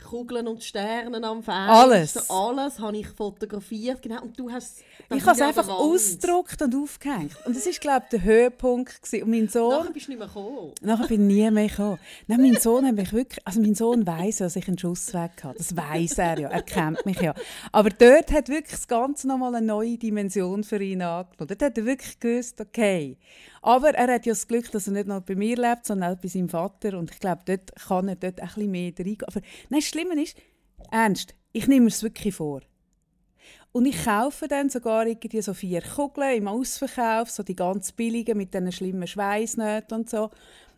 Kugeln 0.00 0.48
und 0.48 0.62
Sterne 0.62 1.22
am 1.26 1.42
Fenster. 1.42 1.68
Alles. 1.68 2.30
Alles 2.30 2.78
habe 2.78 2.96
ich 2.96 3.06
fotografiert, 3.08 4.02
genau. 4.02 4.22
Und 4.22 4.38
du 4.38 4.50
hast 4.50 4.80
Ich 5.10 5.24
habe 5.24 5.32
es 5.32 5.40
einfach 5.40 5.68
ausgedruckt 5.68 6.60
und 6.62 6.74
aufgehängt. 6.74 7.36
Und 7.44 7.56
das 7.56 7.66
war, 7.66 7.72
glaube 7.72 8.04
ich, 8.04 8.10
der 8.10 8.22
Höhepunkt. 8.22 9.02
Gewesen. 9.02 9.24
Und 9.24 9.30
mein 9.30 9.48
Sohn... 9.48 9.70
Nachher 9.70 9.92
bist 9.92 10.06
du 10.06 10.10
nicht 10.10 10.18
mehr 10.18 10.28
gekommen. 10.28 10.72
Nachher 10.80 11.06
bin 11.06 11.30
ich 11.30 11.36
nie 11.36 11.50
mehr 11.50 11.68
gekommen. 11.68 11.98
Nein, 12.26 12.40
mein 12.40 12.56
Sohn 12.56 12.86
hat 12.86 12.94
mich 12.94 13.12
wirklich, 13.12 13.46
also 13.46 13.60
mein 13.60 13.74
Sohn 13.74 14.06
weiss, 14.06 14.38
dass 14.38 14.56
ich 14.56 14.68
einen 14.68 14.78
Schuss 14.78 15.12
weg 15.14 15.32
habe. 15.42 15.58
Das 15.58 15.76
weiss 15.76 16.18
er 16.18 16.38
ja. 16.38 16.48
Er 16.48 16.62
kennt 16.62 17.04
mich 17.06 17.20
ja. 17.20 17.34
Aber 17.72 17.90
dort 17.90 18.32
hat 18.32 18.48
wirklich 18.48 18.72
das 18.72 18.88
Ganze 18.88 19.28
nochmal 19.28 19.54
eine 19.54 19.66
neue 19.66 19.98
Dimension 19.98 20.64
für 20.64 20.82
ihn 20.82 21.02
angenommen. 21.02 21.48
Dort 21.48 21.62
hat 21.62 21.78
er 21.78 21.84
wirklich 21.84 22.18
gewusst, 22.18 22.60
okay. 22.60 23.16
Aber 23.62 23.90
er 23.90 24.14
hat 24.14 24.26
ja 24.26 24.32
das 24.32 24.48
Glück, 24.48 24.70
dass 24.72 24.86
er 24.86 24.94
nicht 24.94 25.06
nur 25.06 25.20
bei 25.20 25.34
mir 25.34 25.56
lebt, 25.56 25.84
sondern 25.84 26.14
auch 26.14 26.20
bei 26.20 26.28
seinem 26.28 26.48
Vater. 26.48 26.98
Und 26.98 27.10
ich 27.10 27.20
glaube, 27.20 27.42
dort 27.44 27.74
kann 27.76 28.08
er 28.08 28.16
dort 28.16 28.40
ein 28.40 28.46
bisschen 28.46 28.70
mehr 28.70 28.92
reingehen. 28.98 29.24
Aber 29.26 29.40
nein, 29.68 29.80
das 29.80 29.88
Schlimme 29.88 30.22
ist, 30.22 30.36
ernst, 30.90 31.34
ich 31.52 31.66
nehme 31.66 31.88
es 31.88 32.02
wirklich 32.02 32.34
vor. 32.34 32.62
Und 33.72 33.86
ich 33.86 34.04
kaufe 34.04 34.48
dann 34.48 34.68
sogar 34.68 35.06
irgendwie 35.06 35.42
so 35.42 35.54
vier 35.54 35.82
Kugeln 35.82 36.38
im 36.38 36.48
Ausverkauf, 36.48 37.30
so 37.30 37.42
die 37.42 37.54
ganz 37.54 37.92
billigen 37.92 38.36
mit 38.36 38.52
diesen 38.52 38.72
schlimmen 38.72 39.06
Schweißnähten 39.06 39.96
und 39.96 40.10
so. 40.10 40.30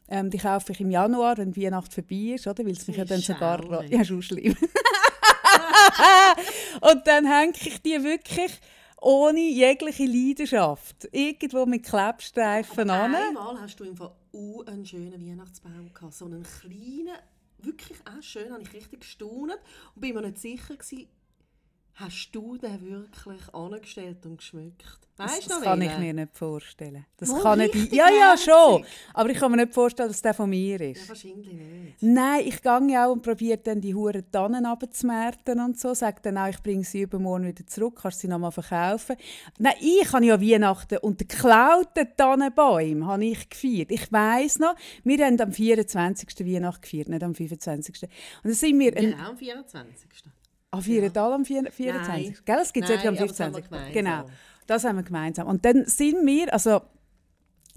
Ähm, 0.09 0.29
die 0.29 0.39
kaufe 0.39 0.73
ich 0.73 0.81
im 0.81 0.91
Januar, 0.91 1.39
wenn 1.39 1.53
die 1.53 1.65
Weihnacht 1.65 1.95
vorbei 1.95 2.35
ist, 2.35 2.47
oder? 2.47 2.65
Weil 2.65 2.73
es 2.73 2.87
mich 2.87 2.99
ja 2.99 3.05
dann 3.05 3.21
sogar... 3.21 3.83
Ja, 3.85 4.05
schon 4.05 4.21
schlimm. 4.21 4.55
und 6.81 7.07
dann 7.07 7.25
hänge 7.25 7.53
ich 7.55 7.81
die 7.81 8.03
wirklich 8.03 8.61
ohne 9.03 9.41
jegliche 9.41 10.07
Leidenschaft 10.07 11.09
irgendwo 11.11 11.67
mit 11.67 11.85
Klebstreifen 11.85 12.89
an. 12.89 13.15
Einmal 13.15 13.61
hast 13.61 13.81
du 13.81 13.85
im 13.85 13.97
Fall 13.97 14.15
uh, 14.33 14.63
einen 14.63 14.87
schönen 14.87 15.27
Weihnachtsbaum 15.27 15.93
gehabt. 15.93 16.15
So 16.15 16.27
einen 16.27 16.45
kleinen, 16.45 17.17
wirklich 17.59 17.99
auch 18.07 18.23
schön, 18.23 18.53
habe 18.53 18.63
ich 18.63 18.73
richtig 18.73 19.01
gestaunt. 19.01 19.59
Und 19.95 20.01
bin 20.01 20.15
mir 20.15 20.23
nicht 20.23 20.39
sicher 20.39 20.77
gewesen, 20.77 21.09
hast 21.95 22.31
du 22.33 22.57
den 22.57 22.81
wirklich 22.81 23.55
angestellt 23.55 24.25
und 24.27 24.39
geschmückt? 24.39 24.99
Weißt 25.19 25.51
Das 25.51 25.59
du 25.59 25.65
kann 25.65 25.81
ich 25.83 25.99
mir 25.99 26.15
nicht 26.15 26.35
vorstellen. 26.37 27.05
Das 27.19 27.29
Mal 27.29 27.43
kann 27.43 27.59
nicht... 27.59 27.93
Ja, 27.93 28.09
ja, 28.11 28.35
schon. 28.37 28.85
Aber 29.13 29.29
ich 29.29 29.39
kann 29.39 29.51
mir 29.51 29.59
nicht 29.59 29.75
vorstellen, 29.75 30.09
dass 30.09 30.23
der 30.23 30.33
von 30.33 30.49
mir 30.49 30.81
Ja, 30.81 30.91
ist. 30.91 31.07
wahrscheinlich 31.09 31.53
nicht. 31.53 32.03
Nein, 32.03 32.45
ich 32.47 32.63
gehe 32.63 32.89
ja 32.91 33.07
auch 33.07 33.13
und 33.13 33.23
probiere 33.23 33.59
dann 33.59 33.81
die 33.81 33.95
Huren 33.95 34.25
Tannen 34.33 34.65
abzumärten 34.65 35.61
und 35.61 35.79
so. 35.79 35.93
Sage 35.93 36.21
dann 36.23 36.39
auch, 36.39 36.49
ich 36.49 36.63
bringe 36.63 36.83
sie 36.83 37.03
übermorgen 37.03 37.47
wieder 37.47 37.67
zurück, 37.67 38.01
kannst 38.03 38.21
sie 38.21 38.29
nochmal 38.29 38.53
verkaufen. 38.53 39.17
Nein, 39.59 39.75
ich 39.81 40.11
habe 40.13 40.25
ja 40.25 40.41
Weihnachten 40.41 40.97
und 40.99 41.21
den 41.21 41.29
geklauten 41.29 42.09
Tannenbäume 42.17 43.07
habe 43.07 43.25
ich 43.27 43.49
gefeiert. 43.51 43.93
Ich 43.93 44.11
weiss 44.11 44.59
noch, 44.59 44.75
wir 45.05 45.25
haben 45.25 45.39
am 45.41 45.53
24. 45.53 46.29
Weihnachten 46.41 46.81
gefeiert, 46.81 47.09
nicht 47.11 47.23
am 47.23 47.35
25. 47.35 48.03
Und 48.03 48.11
dann 48.45 48.53
sind 48.55 48.79
wir... 48.79 48.93
Genau, 48.93 49.29
am 49.29 49.37
24. 49.37 50.09
Ah, 50.75 50.81
feiern 50.81 51.17
alle 51.17 51.35
am 51.35 51.45
4 51.45 51.71
24. 51.71 52.27
Nein. 52.27 52.39
Gell, 52.47 52.59
es 52.63 52.73
gibt 52.73 52.89
es 52.89 53.05
am 53.05 53.09
aber 53.09 53.27
das 53.27 53.41
haben 53.41 53.55
wir 53.55 53.63
25. 53.63 53.69
gemeinsam. 53.69 53.93
Genau, 53.93 54.25
das 54.67 54.85
haben 54.85 54.97
wir 54.97 55.03
gemeinsam. 55.03 55.47
Und 55.47 55.65
dann 55.67 55.85
sind 55.85 56.27
wir, 56.27 56.53
also 56.53 56.81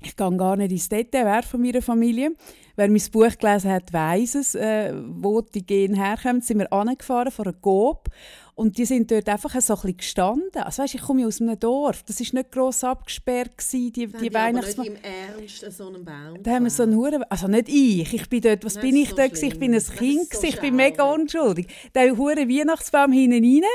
ich 0.01 0.15
gehe 0.15 0.37
gar 0.37 0.55
nicht 0.55 0.71
ins 0.71 0.87
Detail, 0.87 1.25
wer 1.25 1.43
von 1.43 1.61
meiner 1.61 1.81
Familie. 1.81 2.31
Wer 2.75 2.89
mein 2.89 3.01
Buch 3.11 3.37
gelesen 3.37 3.71
hat, 3.71 3.93
weiss 3.93 4.35
es, 4.35 4.55
äh, 4.55 4.93
wo 4.93 5.41
die 5.41 5.65
Gene 5.65 5.97
herkommen. 5.97 6.41
Sind 6.41 6.59
wir 6.59 6.71
angefahren 6.71 7.31
vor 7.31 7.45
einer 7.45 7.53
Coop 7.53 8.09
und 8.55 8.77
die 8.77 8.85
sind 8.85 9.11
dort 9.11 9.27
einfach 9.27 9.49
so 9.61 9.73
ein 9.73 9.81
bisschen 9.81 9.97
gestanden. 9.97 10.61
Also 10.63 10.81
weißt, 10.81 10.95
ich 10.95 11.01
komme 11.01 11.21
ja 11.21 11.27
aus 11.27 11.41
einem 11.41 11.59
Dorf, 11.59 12.03
das 12.03 12.21
war 12.21 12.39
nicht 12.39 12.51
gross 12.51 12.85
abgesperrt, 12.85 13.57
gewesen, 13.57 13.91
die, 13.91 14.07
die 14.07 14.29
die 14.29 14.35
aber 14.35 14.51
nicht 14.53 14.77
im 14.77 14.95
Ernst 14.95 15.71
so 15.71 15.87
einen 15.87 16.05
Baum 16.05 16.41
Da 16.41 16.51
haben 16.51 16.63
wir 16.63 16.69
so 16.69 16.83
einen 16.83 16.95
Huren, 16.95 17.23
also 17.23 17.47
nicht 17.47 17.67
ich, 17.67 18.13
ich 18.13 18.29
bin 18.29 18.41
dort, 18.41 18.63
was 18.63 18.79
bin 18.79 18.95
ist 18.95 19.03
ich 19.03 19.09
so 19.09 19.15
dort? 19.17 19.43
Ich 19.43 19.59
bin 19.59 19.73
ein. 19.73 19.83
Kind, 19.83 20.33
ist 20.33 20.41
so 20.41 20.47
ich 20.47 20.59
bin 20.61 20.75
mega 20.75 21.03
unschuldig. 21.03 21.67
Der 21.93 22.15
Huren 22.15 22.49
Weihnachtsbaum 22.49 23.11
hinten 23.11 23.43
rein, 23.43 23.69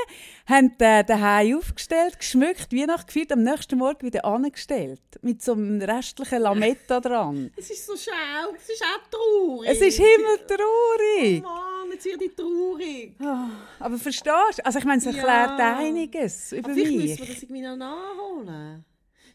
haben 0.47 0.77
den 0.79 1.05
daheim 1.05 1.57
aufgestellt, 1.57 2.17
geschmückt, 2.17 2.73
Weihnacht 2.73 3.07
gefeiert, 3.07 3.31
am 3.33 3.43
nächsten 3.43 3.77
Morgen 3.77 4.01
wieder 4.01 4.25
angestellt. 4.25 5.01
Mit 5.21 5.43
so 5.43 5.53
einem 5.53 5.79
restlichen 5.79 6.41
Lametta 6.41 6.99
dran. 6.99 7.51
Es 7.61 7.69
ist 7.69 7.85
so 7.85 7.93
schau, 7.95 8.53
es 8.57 8.67
ist 8.67 8.83
auch 8.95 9.09
traurig. 9.09 9.69
Es 9.69 9.81
ist 9.81 9.97
himmeltraurig. 9.99 11.43
Oh 11.43 11.47
Mann, 11.47 11.91
jetzt 11.91 12.05
wird 12.05 12.21
ich 12.21 12.35
traurig. 12.35 13.15
Ah, 13.19 13.49
Aber 13.79 13.97
verstehst 13.97 14.59
du? 14.59 14.65
Also 14.65 14.79
ich 14.79 14.85
meine, 14.85 14.99
es 14.99 15.05
erklärt 15.05 15.59
Ja. 15.59 15.77
einiges 15.77 16.51
über 16.51 16.65
Aber 16.69 16.73
vielleicht 16.73 16.97
mich. 16.97 17.09
müssen 17.09 17.19
wir 17.19 17.33
das 17.33 17.43
irgendwie 17.43 17.61
noch 17.61 17.75
nachholen. 17.77 18.85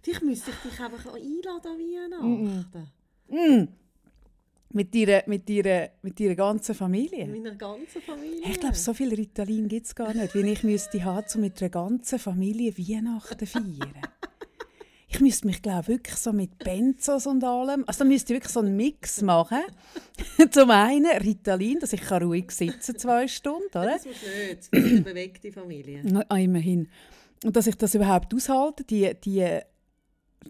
Vielleicht 0.03 0.23
müsste 0.23 0.51
ich 0.51 0.71
dich 0.71 0.81
einfach 0.81 1.15
einladen 1.15 1.67
an 2.21 2.23
Weihnachten. 2.23 2.93
Mm. 3.29 3.69
Mit 4.73 4.95
ihrer, 4.95 5.23
mit, 5.27 5.49
ihrer, 5.49 5.89
mit 6.03 6.21
ihrer 6.21 6.35
ganzen 6.35 6.75
Familie? 6.75 7.27
Mit 7.27 7.43
meiner 7.43 7.55
ganzen 7.57 8.03
Familie. 8.03 8.43
Ich 8.45 8.61
glaube, 8.61 8.75
so 8.77 8.93
viel 8.93 9.13
Ritalin 9.15 9.69
gibt 9.69 9.87
es 9.87 9.95
gar 9.95 10.13
nicht, 10.13 10.35
wie 10.35 10.51
ich 10.51 10.63
müsste 10.65 11.03
haben, 11.03 11.27
um 11.35 11.41
mit 11.41 11.61
einer 11.63 11.71
ganzen 11.71 12.19
Familie 12.19 12.77
Weihnachten 12.77 13.47
feiern. 13.47 13.95
Ich 15.17 15.21
müsste 15.23 15.47
mich, 15.47 15.63
glaube 15.63 15.89
wirklich 15.89 16.17
so 16.17 16.33
mit 16.33 16.59
Benzos 16.59 17.27
und 17.27 17.43
allem, 17.45 17.85
also 17.87 17.99
da 18.01 18.05
müsste 18.05 18.33
ich 18.33 18.37
wirklich 18.39 18.53
so 18.53 18.61
einen 18.61 18.77
Mix 18.77 19.23
machen. 19.23 19.61
Zum 20.51 20.71
einen 20.71 21.07
Ritalin, 21.19 21.79
dass 21.81 21.93
ich 21.93 22.11
ruhig 22.11 22.51
sitzen 22.51 22.99
zwei 22.99 23.27
Stunden, 23.29 23.67
oder? 23.71 23.87
Das 23.93 24.05
musst 24.07 24.23
du 24.23 24.29
nicht, 24.47 24.59
das 24.73 24.81
ist 24.81 24.93
eine 24.93 25.01
bewegte 25.03 25.53
Familie. 25.53 26.03
Na, 26.05 26.21
immerhin. 26.37 26.89
Und 27.45 27.57
dass 27.57 27.67
ich 27.67 27.77
das 27.77 27.95
überhaupt 27.95 28.33
aushalte, 28.35 28.85
die, 28.85 29.13
die, 29.25 29.59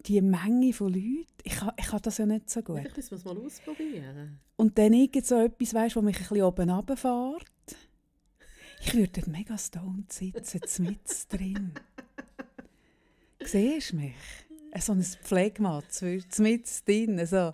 die 0.07 0.21
Menge 0.21 0.73
von 0.73 0.93
Leuten, 0.93 1.27
ich, 1.43 1.61
ha- 1.61 1.75
ich 1.79 1.91
habe 1.93 2.03
das 2.03 2.19
ja 2.19 2.27
nicht 2.27 2.49
so 2.51 2.63
gut. 2.63 2.83
Müssen 2.97 3.11
wir 3.11 3.19
es 3.19 3.25
mal 3.25 3.37
ausprobieren. 3.39 4.41
Und 4.57 4.79
dann 4.79 4.93
irgend 4.93 5.27
so 5.27 5.37
etwas, 5.37 5.75
weißt, 5.75 5.97
wo 5.97 6.03
mich 6.03 6.17
ein 6.17 6.23
bisschen 6.23 6.43
oben 6.43 6.71
runterfährt. 6.71 7.45
Ich 8.83 8.95
würde 8.95 9.23
mega 9.31 9.57
stoned 9.59 10.13
sitzen, 10.13 10.61
mit 10.85 11.01
drin. 11.33 11.73
Siehst 13.45 13.93
du 13.93 13.97
mich? 13.97 14.15
Äh, 14.77 14.81
So 14.81 14.93
ein 14.93 15.03
Pflegematz, 15.03 16.03
mit 16.39 16.87
drin. 16.89 17.27
So. 17.27 17.53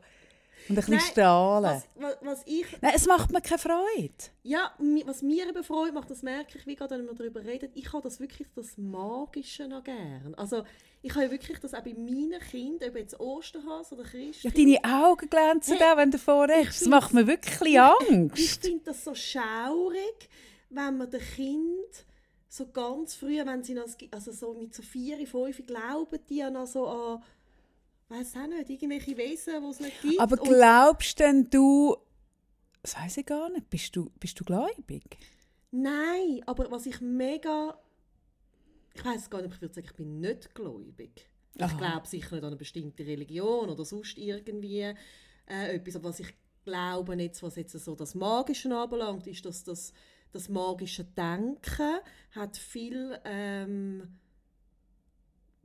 Und 0.69 0.69
ein 0.69 0.75
bisschen 0.77 0.95
Nein, 0.95 1.01
strahlen. 1.11 1.65
Was, 1.65 1.85
was, 1.97 2.17
was 2.23 2.43
ich 2.47 2.65
Nein, 2.81 2.93
es 2.95 3.07
macht 3.07 3.33
mir 3.33 3.41
keine 3.41 3.59
Freude. 3.59 4.15
Ja, 4.45 4.73
was 5.07 5.21
mir 5.23 5.49
eben 5.49 5.65
Freude 5.65 5.91
macht, 5.93 6.09
das 6.09 6.23
merke 6.23 6.57
ich, 6.57 6.67
wie 6.69 6.77
gerade, 6.77 6.99
wenn 6.99 7.07
wir 7.07 7.15
darüber 7.15 7.45
reden, 7.45 7.71
ich 7.75 7.93
habe 7.93 8.03
das 8.03 8.21
wirklich 8.21 8.47
das 8.55 8.79
Magische 8.79 9.67
noch 9.67 9.83
gern. 9.83 10.35
Also 10.37 10.63
ich 11.03 11.13
habe 11.17 11.25
ja 11.25 11.31
wirklich 11.33 11.59
das 11.59 11.75
auch 11.75 11.83
bei 11.83 11.95
meinen 11.95 12.39
Kindern, 12.49 12.91
ob 12.91 12.97
jetzt 12.97 13.19
Osterhase 13.19 13.97
oder 13.97 14.05
Ja, 14.05 14.11
Christkind. 14.11 14.57
deine 14.57 15.05
Augen 15.05 15.29
glänzen 15.29 15.79
Hey, 15.79 15.93
auch, 15.93 15.97
wenn 15.97 16.13
du 16.13 16.19
vorredest. 16.19 16.69
Das 16.69 16.77
find's- 16.79 16.91
macht 16.91 17.13
mir 17.13 17.27
wirklich 17.27 17.59
bisschen 17.59 17.67
Ich 17.75 17.81
Angst. 18.21 18.65
finde 18.65 18.85
das 18.85 19.03
so 19.05 19.15
schaurig, 19.17 20.29
wenn 20.71 20.97
man 20.97 21.11
den 21.11 21.21
Kind 21.21 22.07
so 22.53 22.67
ganz 22.67 23.15
früh, 23.15 23.39
wenn 23.47 23.65
sie 23.65 23.73
noch, 23.73 23.87
also 24.11 24.31
so 24.31 24.53
mit 24.53 24.75
so 24.75 24.83
vier, 24.83 25.27
fünf 25.27 25.65
glauben 25.67 26.19
die 26.29 26.37
ja 26.37 26.51
noch 26.51 26.67
so 26.67 26.87
an, 26.87 27.23
weiß 28.11 28.37
auch 28.37 28.47
nicht, 28.47 28.69
irgendwelche 28.69 29.17
Wesen, 29.17 29.63
die 29.63 29.69
es 29.69 29.81
nicht 29.81 30.03
gibt. 30.03 30.21
Aber 30.21 30.37
glaubst 30.37 31.19
denn 31.19 31.49
du, 31.49 31.97
das 32.83 32.95
weiß 32.95 33.17
ich 33.17 33.27
gar 33.27 33.49
nicht, 33.49 33.71
bist 33.71 33.97
du, 33.97 34.11
bist 34.21 34.39
du 34.39 34.45
gläubig? 34.45 35.17
Nein, 35.71 36.43
aber 36.45 36.71
was 36.71 36.85
ich 36.85 37.01
mega. 37.01 37.79
Ich 38.93 39.03
weiß 39.03 39.31
gar 39.31 39.41
nicht, 39.41 39.55
ich 39.55 39.61
würde 39.63 39.75
sagen, 39.75 39.87
ich 39.87 39.97
bin 39.97 40.21
nicht 40.21 40.55
gläubig. 40.55 41.27
Ich 41.55 41.63
Aha. 41.63 41.79
glaube 41.79 42.07
sicher 42.07 42.35
nicht 42.35 42.45
an 42.45 42.49
eine 42.49 42.57
bestimmte 42.57 43.07
Religion 43.07 43.71
oder 43.71 43.87
sonst 43.87 44.19
irgendwie 44.19 44.81
äh, 44.81 44.95
etwas. 45.47 45.97
Aber 45.97 46.11
was 46.11 46.21
ich 46.21 46.35
glaube, 46.67 47.15
jetzt, 47.15 47.43
was 47.43 47.57
jetzt 47.57 47.73
so 47.73 47.95
das 47.95 48.15
Magische 48.15 48.77
anbelangt, 48.77 49.27
ist, 49.27 49.47
dass 49.47 49.65
das, 49.65 49.95
das 50.33 50.49
magische 50.49 51.05
Denken 51.05 52.01
hat 52.33 52.57
viel. 52.57 53.19
Ähm, 53.25 54.19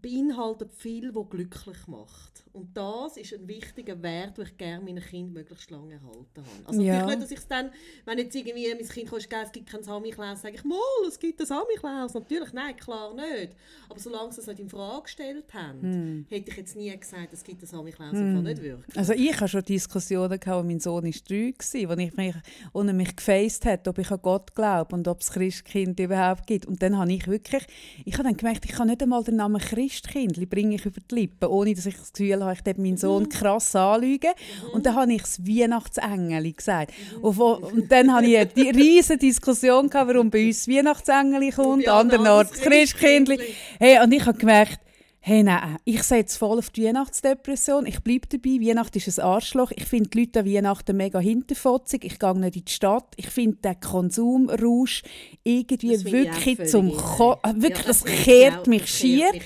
beinhaltet 0.01 0.74
viel, 0.74 1.13
was 1.16 1.30
glücklich 1.30 1.88
macht. 1.88 2.44
Und 2.54 2.75
das 2.75 3.18
ist 3.18 3.34
ein 3.34 3.48
wichtiger 3.48 4.01
Wert, 4.01 4.38
den 4.38 4.46
ich 4.46 4.58
gerne 4.58 4.84
meinen 4.84 5.04
Kindern 5.04 5.34
möglichst 5.34 5.70
lange 5.72 5.94
erhalten 5.94 6.25
habe. 6.36 6.66
Also 6.68 6.82
Ja. 6.82 6.94
natürlich 6.94 7.16
nicht, 7.16 7.24
dass 7.24 7.32
ich 7.32 7.39
es 7.39 7.48
dann, 7.48 7.72
wenn 8.06 8.18
jetzt 8.20 8.36
irgendwie 8.36 8.74
mein 8.74 8.88
Kind 8.88 9.10
kommt, 9.10 9.27
es 9.32 9.51
gibt 9.51 9.70
keinen 9.70 9.84
Samichlaus, 9.84 10.42
sage 10.42 10.56
ich, 10.56 10.63
mal, 10.63 10.77
es 11.08 11.18
gibt 11.20 11.39
einen 11.39 11.48
Samichlaus. 11.48 12.13
Natürlich, 12.13 12.54
nein, 12.54 12.75
klar 12.75 13.13
nicht. 13.13 13.56
Aber 13.89 14.00
solange 14.00 14.32
sie 14.32 14.42
es 14.42 14.48
nicht 14.48 14.60
in 14.60 14.70
Frage 14.70 15.04
gestellt 15.04 15.54
haben, 15.54 16.25
hätte 16.30 16.51
ich 16.51 16.58
jetzt 16.58 16.75
nie 16.75 16.96
gesagt, 16.98 17.34
es 17.34 17.44
gibt 17.44 17.62
einen 17.62 17.68
Samichlaus. 17.68 18.12
Hm. 18.13 18.44
nicht 18.44 18.62
wirklich. 18.62 18.98
Also 18.98 19.13
ich 19.13 19.34
hatte 19.36 19.48
schon 19.48 19.63
Diskussionen, 19.63 20.39
gehabt, 20.39 20.66
mein 20.66 20.80
Sohn 20.80 21.04
war 21.04 21.12
drei, 21.12 21.89
wo 21.89 21.94
ich 21.94 22.18
mich, 22.18 22.36
und 22.72 22.88
er 22.88 22.94
mich 22.94 23.16
gefaced 23.16 23.66
hat, 23.66 23.88
ob 23.88 23.98
ich 23.98 24.12
an 24.12 24.20
Gott 24.22 24.54
glaube 24.54 24.96
und 24.96 25.08
ob 25.08 25.22
es 25.22 25.32
Christkind 25.32 26.00
überhaupt 26.00 26.46
gibt. 26.48 26.66
Und 26.66 26.82
dann 26.82 26.98
habe 26.98 27.12
ich 27.12 27.27
wirklich, 27.27 27.66
ich 28.06 28.13
habe 28.13 28.24
dann 28.24 28.38
gemerkt, 28.38 28.66
ich 28.66 28.72
kann 28.72 28.88
nicht 28.88 29.01
einmal 29.01 29.24
den 29.24 29.36
Namen 29.38 29.60
Christkindli 29.88 30.46
bringe 30.46 30.75
ich 30.75 30.86
über 30.86 31.00
die 31.10 31.15
Lippen, 31.15 31.48
ohne 31.50 31.74
dass 31.74 31.86
ich 31.86 31.96
das 31.98 32.12
Gefühl 32.12 32.44
habe, 32.44 32.53
ich 32.53 32.62
darf 32.62 32.77
meinen 32.77 32.98
Sohn 32.98 33.29
krass 33.29 33.75
anlügen. 33.75 34.32
Und 34.74 34.86
dann 34.86 34.96
habe 34.96 35.13
ich 35.13 35.22
das 35.22 35.46
Weihnachtsengeli 35.46 36.53
gesagt. 36.53 36.94
Und, 37.22 37.38
wo, 37.38 37.53
und 37.53 37.91
dann 37.91 38.13
habe 38.13 38.25
ich 38.25 38.48
die 38.53 38.70
riesige 38.70 39.20
Diskussion 39.20 39.89
gehabt, 39.89 40.10
warum 40.13 40.29
bei 40.29 40.48
uns 40.48 40.65
das 40.65 40.75
Weihnachtsengeli 40.75 41.51
kommt, 41.51 41.88
andernorts 41.88 42.51
das 42.51 42.60
das 42.60 42.67
Christkindli. 42.67 43.39
Hey, 43.79 44.03
und 44.03 44.12
ich 44.12 44.25
habe 44.25 44.38
gemerkt, 44.38 44.79
Hey, 45.20 45.44
nein, 45.44 45.75
ich 45.84 46.03
setze 46.03 46.39
voll 46.39 46.58
auf 46.58 46.70
die 46.70 46.86
Weihnachtsdepression. 46.86 47.86
Ich 47.86 48.00
bleibe 48.00 48.27
dabei. 48.29 48.62
Weihnachten 48.62 48.98
ist 48.98 49.20
ein 49.20 49.25
Arschloch. 49.25 49.72
Ich 49.75 49.84
finde 49.84 50.10
die 50.10 50.22
Leute 50.22 50.39
an 50.39 50.46
Weihnachten 50.46 50.96
mega 50.96 51.20
hinterfotzig. 51.20 52.06
Ich 52.06 52.17
gehe 52.17 52.39
nicht 52.39 52.56
in 52.56 52.63
die 52.63 52.72
Stadt. 52.72 53.13
Ich 53.17 53.27
finde 53.29 53.58
den 53.58 53.77
Konsumrausch 53.77 55.03
irgendwie 55.44 55.91
Das 55.91 56.06
wirklich 56.06 56.70
zum. 56.70 56.96
Ko 56.96 57.36
äh, 57.44 57.53
Wirklich, 57.58 57.79
Ja, 57.79 57.88
das 57.88 58.06
ich 58.06 58.24
kehrt 58.24 58.67
mich 58.67 58.82
das 58.84 58.89
schier. 58.89 59.32
kehrt 59.32 59.34
mich. 59.34 59.44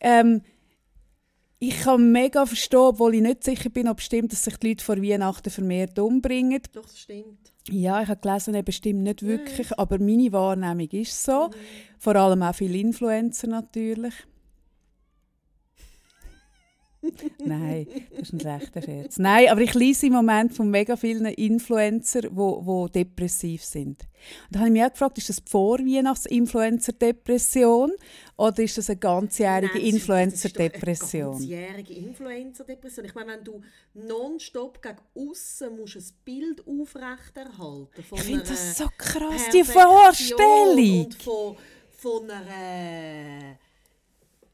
Ähm, 0.00 0.42
ich 1.58 1.80
kann 1.80 2.12
mega 2.12 2.44
verstehen, 2.44 2.80
obwohl 2.80 3.14
ich 3.14 3.22
nicht 3.22 3.42
sicher 3.42 3.70
bin, 3.70 3.88
ob 3.88 3.98
es 3.98 4.04
stimmt, 4.04 4.32
dass 4.32 4.44
sich 4.44 4.56
die 4.58 4.68
Leute 4.68 4.84
vor 4.84 5.02
Weihnachten 5.02 5.50
vermehrt 5.50 5.98
umbringen. 5.98 6.60
Doch, 6.72 6.82
das 6.82 7.00
stimmt. 7.00 7.52
Ja, 7.70 8.02
ich 8.02 8.08
habe 8.08 8.20
gelesen, 8.20 8.54
eben 8.54 8.72
stimmt 8.72 9.02
nicht 9.02 9.22
wirklich, 9.22 9.76
aber 9.78 9.98
meine 9.98 10.30
Wahrnehmung 10.32 10.88
ist 10.90 11.24
so. 11.24 11.50
Vor 11.98 12.14
allem 12.14 12.42
auch 12.42 12.54
viele 12.54 12.78
Influencer 12.78 13.48
natürlich. 13.48 14.14
Nein, 17.44 17.86
das 18.10 18.20
ist 18.20 18.32
ein 18.34 18.40
schlechter 18.40 18.82
Scherz. 18.82 19.18
Nein, 19.18 19.48
aber 19.48 19.60
ich 19.60 19.74
lese 19.74 20.06
im 20.06 20.14
Moment 20.14 20.54
von 20.54 20.70
mega 20.70 20.96
vielen 20.96 21.26
Influencer, 21.26 22.22
die 22.22 22.36
wo, 22.36 22.64
wo 22.64 22.88
depressiv 22.88 23.62
sind. 23.64 24.00
Und 24.46 24.50
da 24.50 24.60
habe 24.60 24.68
ich 24.68 24.72
mich 24.72 24.84
auch 24.84 24.90
gefragt, 24.90 25.18
ist 25.18 25.28
das 25.28 25.44
die 25.44 25.50
Vor-Weihnachts-Influencer-Depression 25.50 27.92
oder 28.36 28.62
ist 28.62 28.76
das 28.76 28.90
eine 28.90 28.98
ganzjährige 28.98 29.78
Influencer-Depression? 29.78 31.36
Eine 31.36 31.38
ganzjährige 31.38 31.94
Influencer-Depression. 31.94 33.06
Ich 33.06 33.14
meine, 33.14 33.32
wenn 33.32 33.44
du 33.44 33.62
nonstop 33.94 34.82
gegen 34.82 34.98
außen 35.14 35.74
musst 35.74 35.96
ein 35.96 36.04
Bild 36.24 36.62
aufrechterhalten 36.66 38.02
von 38.02 38.18
Ich 38.18 38.24
finde 38.24 38.44
das 38.44 38.76
so 38.76 38.88
krass, 38.98 39.48
die 39.52 39.64
Vorstellung. 39.64 41.04
Und 41.06 41.22
von, 41.22 41.56
von 41.96 42.30
einer, 42.30 43.58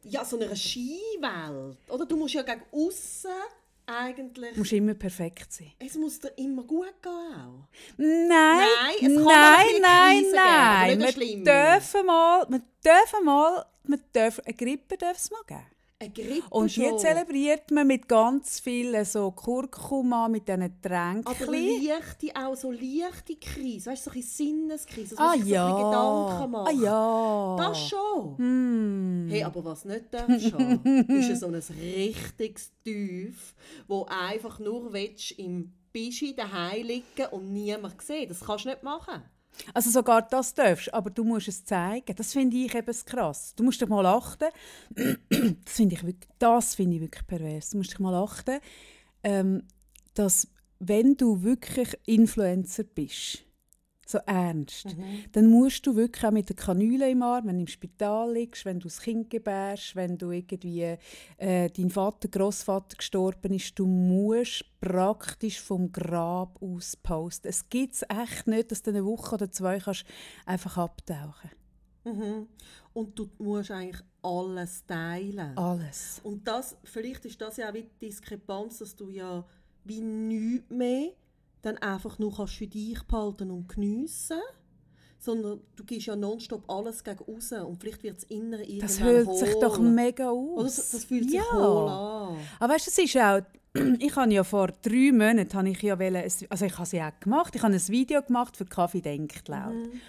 ja, 0.05 0.25
so 0.25 0.39
einer 0.39 0.55
Skiwelt. 0.55 1.79
Oder 1.89 2.07
du 2.07 2.17
musst 2.17 2.35
ja 2.35 2.43
gegen 2.43 2.62
außen 2.71 3.31
eigentlich... 3.85 4.53
Du 4.53 4.61
musst 4.61 4.73
immer 4.73 4.95
perfekt 4.95 5.53
sein. 5.53 5.73
es 5.81 5.97
muss 5.97 6.21
dir 6.21 6.29
immer 6.37 6.62
gut 6.62 7.03
gehen 7.03 7.11
auch. 7.11 7.67
Nein, 7.97 8.29
Nein, 9.01 9.25
nein, 9.25 9.67
nein, 9.81 10.25
nein. 10.33 11.01
Wir 11.01 11.45
dürfen 11.45 12.07
mal, 12.07 12.47
wir 12.49 12.62
dürfen 12.85 13.25
mal, 13.25 13.67
wir 13.85 13.99
dürfen, 14.15 14.45
eine 14.45 14.55
Grippe 14.55 14.97
darf 14.97 15.17
es 15.17 15.31
mal 15.31 15.43
geben. 15.47 15.62
Und 16.51 16.75
die 16.75 16.97
zelebriert 16.97 17.71
man 17.71 17.87
mit 17.87 18.09
ganz 18.09 18.59
viel 18.59 19.05
so 19.05 19.31
Kurkuma, 19.31 20.29
mit 20.29 20.49
diesen 20.49 20.62
Aber 20.62 20.73
Tränkchen. 20.83 21.53
leichte, 21.53 22.35
auch 22.35 22.57
so 22.57 22.73
leichte 22.73 23.37
Krise, 23.37 23.91
weißt 23.91 24.07
du, 24.07 24.11
so 24.11 24.17
ein 24.17 24.23
Sinneskrise, 24.23 25.15
dass 25.15 25.19
Ah 25.19 25.29
man 25.29 25.39
sich 25.39 25.49
so 25.49 25.55
ja, 25.55 25.77
Gedanken 25.77 26.51
macht. 26.51 26.69
ah 26.69 26.73
ja. 26.73 27.57
Das 27.57 27.89
schon. 27.89 28.37
Hm. 28.39 29.27
Hey, 29.31 29.45
aber 29.45 29.65
was 29.65 29.85
nicht 29.85 30.12
darfst 30.12 30.53
haben, 30.53 31.07
ist 31.09 31.39
so 31.41 31.47
ein 31.47 31.55
richtiges 31.55 32.73
Tief, 32.83 33.55
wo 33.87 34.05
einfach 34.07 34.59
nur 34.59 34.93
willst, 34.93 35.39
im 35.39 35.73
Bischi 35.93 36.35
daheim 36.35 36.85
liegen 36.85 37.27
und 37.31 37.53
niemand 37.53 38.03
sieht. 38.03 38.31
Das 38.31 38.41
kannst 38.41 38.65
du 38.65 38.71
nicht 38.71 38.83
machen. 38.83 39.23
Also 39.75 39.91
sogar 39.91 40.23
das 40.23 40.55
darfst 40.55 40.93
aber 40.93 41.11
du 41.11 41.25
musst 41.25 41.49
es 41.49 41.65
zeigen. 41.65 42.15
Das 42.17 42.33
finde 42.33 42.57
ich 42.57 42.75
eben 42.75 42.97
krass. 43.07 43.55
Du 43.55 43.65
musst 43.65 43.81
dich 43.81 43.89
mal 43.89 44.07
achten. 44.07 44.49
Das 45.65 45.75
finde 45.75 45.95
ich 45.95 46.05
wirklich, 46.05 46.31
ich 46.97 47.01
wirklich 47.01 47.27
pervers. 47.27 47.71
Du 47.71 47.79
musst 47.79 47.93
dich 47.93 47.99
mal 47.99 48.15
achten, 48.15 48.59
ähm, 49.23 49.63
dass 50.15 50.49
wenn 50.79 51.17
du 51.17 51.43
wirklich 51.43 51.97
Influencer 52.07 52.85
bist, 52.85 53.45
so 54.12 54.19
ernst, 54.26 54.97
dann 55.33 55.50
musst 55.50 55.87
du 55.87 55.97
wirklich 55.97 56.25
auch 56.25 56.31
mit 56.31 56.49
der 56.49 56.57
Kanüle 56.57 57.11
im 57.11 57.23
Arm, 57.23 57.47
wenn 57.47 57.57
du 57.57 57.62
im 57.62 57.66
Spital 57.66 58.33
liegst, 58.33 58.64
wenn 58.64 58.78
du 58.78 58.88
das 58.88 59.00
Kind 59.00 59.31
gebärst, 59.31 59.97
wenn 59.97 60.19
du 60.19 60.31
irgendwie 60.31 60.97
äh, 61.38 61.71
dein 61.71 61.90
Vater, 61.90 62.28
Großvater 62.28 62.97
gestorben 62.97 63.54
ist, 63.54 63.78
du 63.78 63.87
musst 63.87 64.64
praktisch 64.81 65.61
vom 65.61 65.90
Grab 65.92 66.61
aus 66.62 66.97
posten. 66.97 67.49
Es 67.49 67.69
gibt 67.69 67.95
es 67.95 68.02
echt 68.09 68.47
nicht, 68.47 68.71
dass 68.71 68.83
du 68.83 68.90
eine 68.90 69.04
Woche 69.04 69.35
oder 69.35 69.50
zwei 69.50 69.78
kannst 69.78 70.04
einfach 70.47 70.78
abtauchen. 70.78 71.50
Mhm. 72.04 72.49
Und 72.92 73.19
du 73.19 73.31
musst 73.38 73.71
eigentlich 73.71 74.02
alles 74.23 74.85
teilen. 74.87 75.57
Alles. 75.57 76.21
Und 76.23 76.47
das, 76.47 76.76
vielleicht 76.85 77.25
ist 77.25 77.40
das 77.40 77.57
ja 77.57 77.69
auch 77.69 77.73
die 77.73 77.88
Diskrepanz, 78.00 78.78
dass 78.78 78.95
du 78.95 79.09
ja 79.09 79.45
wie 79.85 80.00
nichts 80.00 80.71
mehr 80.71 81.12
dann 81.62 81.78
einfach 81.78 82.19
nur 82.19 82.35
kannst 82.37 82.54
für 82.54 82.66
dich 82.66 83.02
behalten 83.04 83.50
und 83.50 83.69
geniessen 83.69 84.40
sondern 85.23 85.61
du 85.76 85.85
gibst 85.85 86.09
ja 86.09 86.16
nonstop 86.16 86.69
alles 86.69 87.04
gegen 87.04 87.21
raus 87.21 87.52
und 87.52 87.81
vielleicht 87.81 88.02
wird 88.02 88.19
es 88.19 88.25
innere 88.25 88.62
irgendwann 88.62 88.88
Das 88.88 88.99
fühlt 88.99 89.37
sich 89.37 89.54
doch 89.61 89.78
mega 89.78 90.28
aus. 90.28 90.57
Oder 90.57 90.64
das, 90.64 90.90
das 90.90 91.04
fühlt 91.04 91.31
sich 91.31 91.38
ja. 91.38 91.52
hohl 91.52 91.88
an. 91.88 92.37
Aber 92.59 92.75
weißt 92.75 92.88
du, 92.88 92.90
es 92.90 92.99
ist 92.99 93.16
auch, 93.16 93.40
ich 94.00 94.16
habe 94.16 94.33
ja 94.33 94.42
vor 94.42 94.69
drei 94.83 95.12
Monaten 95.12 95.54
habe 95.54 95.69
ich 95.69 95.81
ja 95.81 95.97
wollen, 95.97 96.16
also 96.16 96.64
ich 96.64 96.76
habe 96.76 96.87
sie 96.87 97.00
auch 97.00 97.21
gemacht, 97.21 97.54
ich 97.54 97.62
habe 97.62 97.73
ein 97.73 97.88
Video 97.88 98.21
gemacht 98.21 98.57
für 98.57 98.64
Kaffee 98.64 99.00
denkt 99.00 99.47
laut, 99.47 99.75
mhm. 99.75 100.00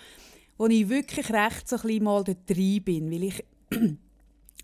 wo 0.58 0.66
ich 0.66 0.90
wirklich 0.90 1.32
recht 1.32 1.70
so 1.70 1.76
ein 1.76 1.82
bisschen 1.84 2.04
mal 2.04 2.24
dort 2.24 2.50
rein 2.50 2.82
bin, 2.84 3.12
weil 3.12 3.24
ich 3.24 3.46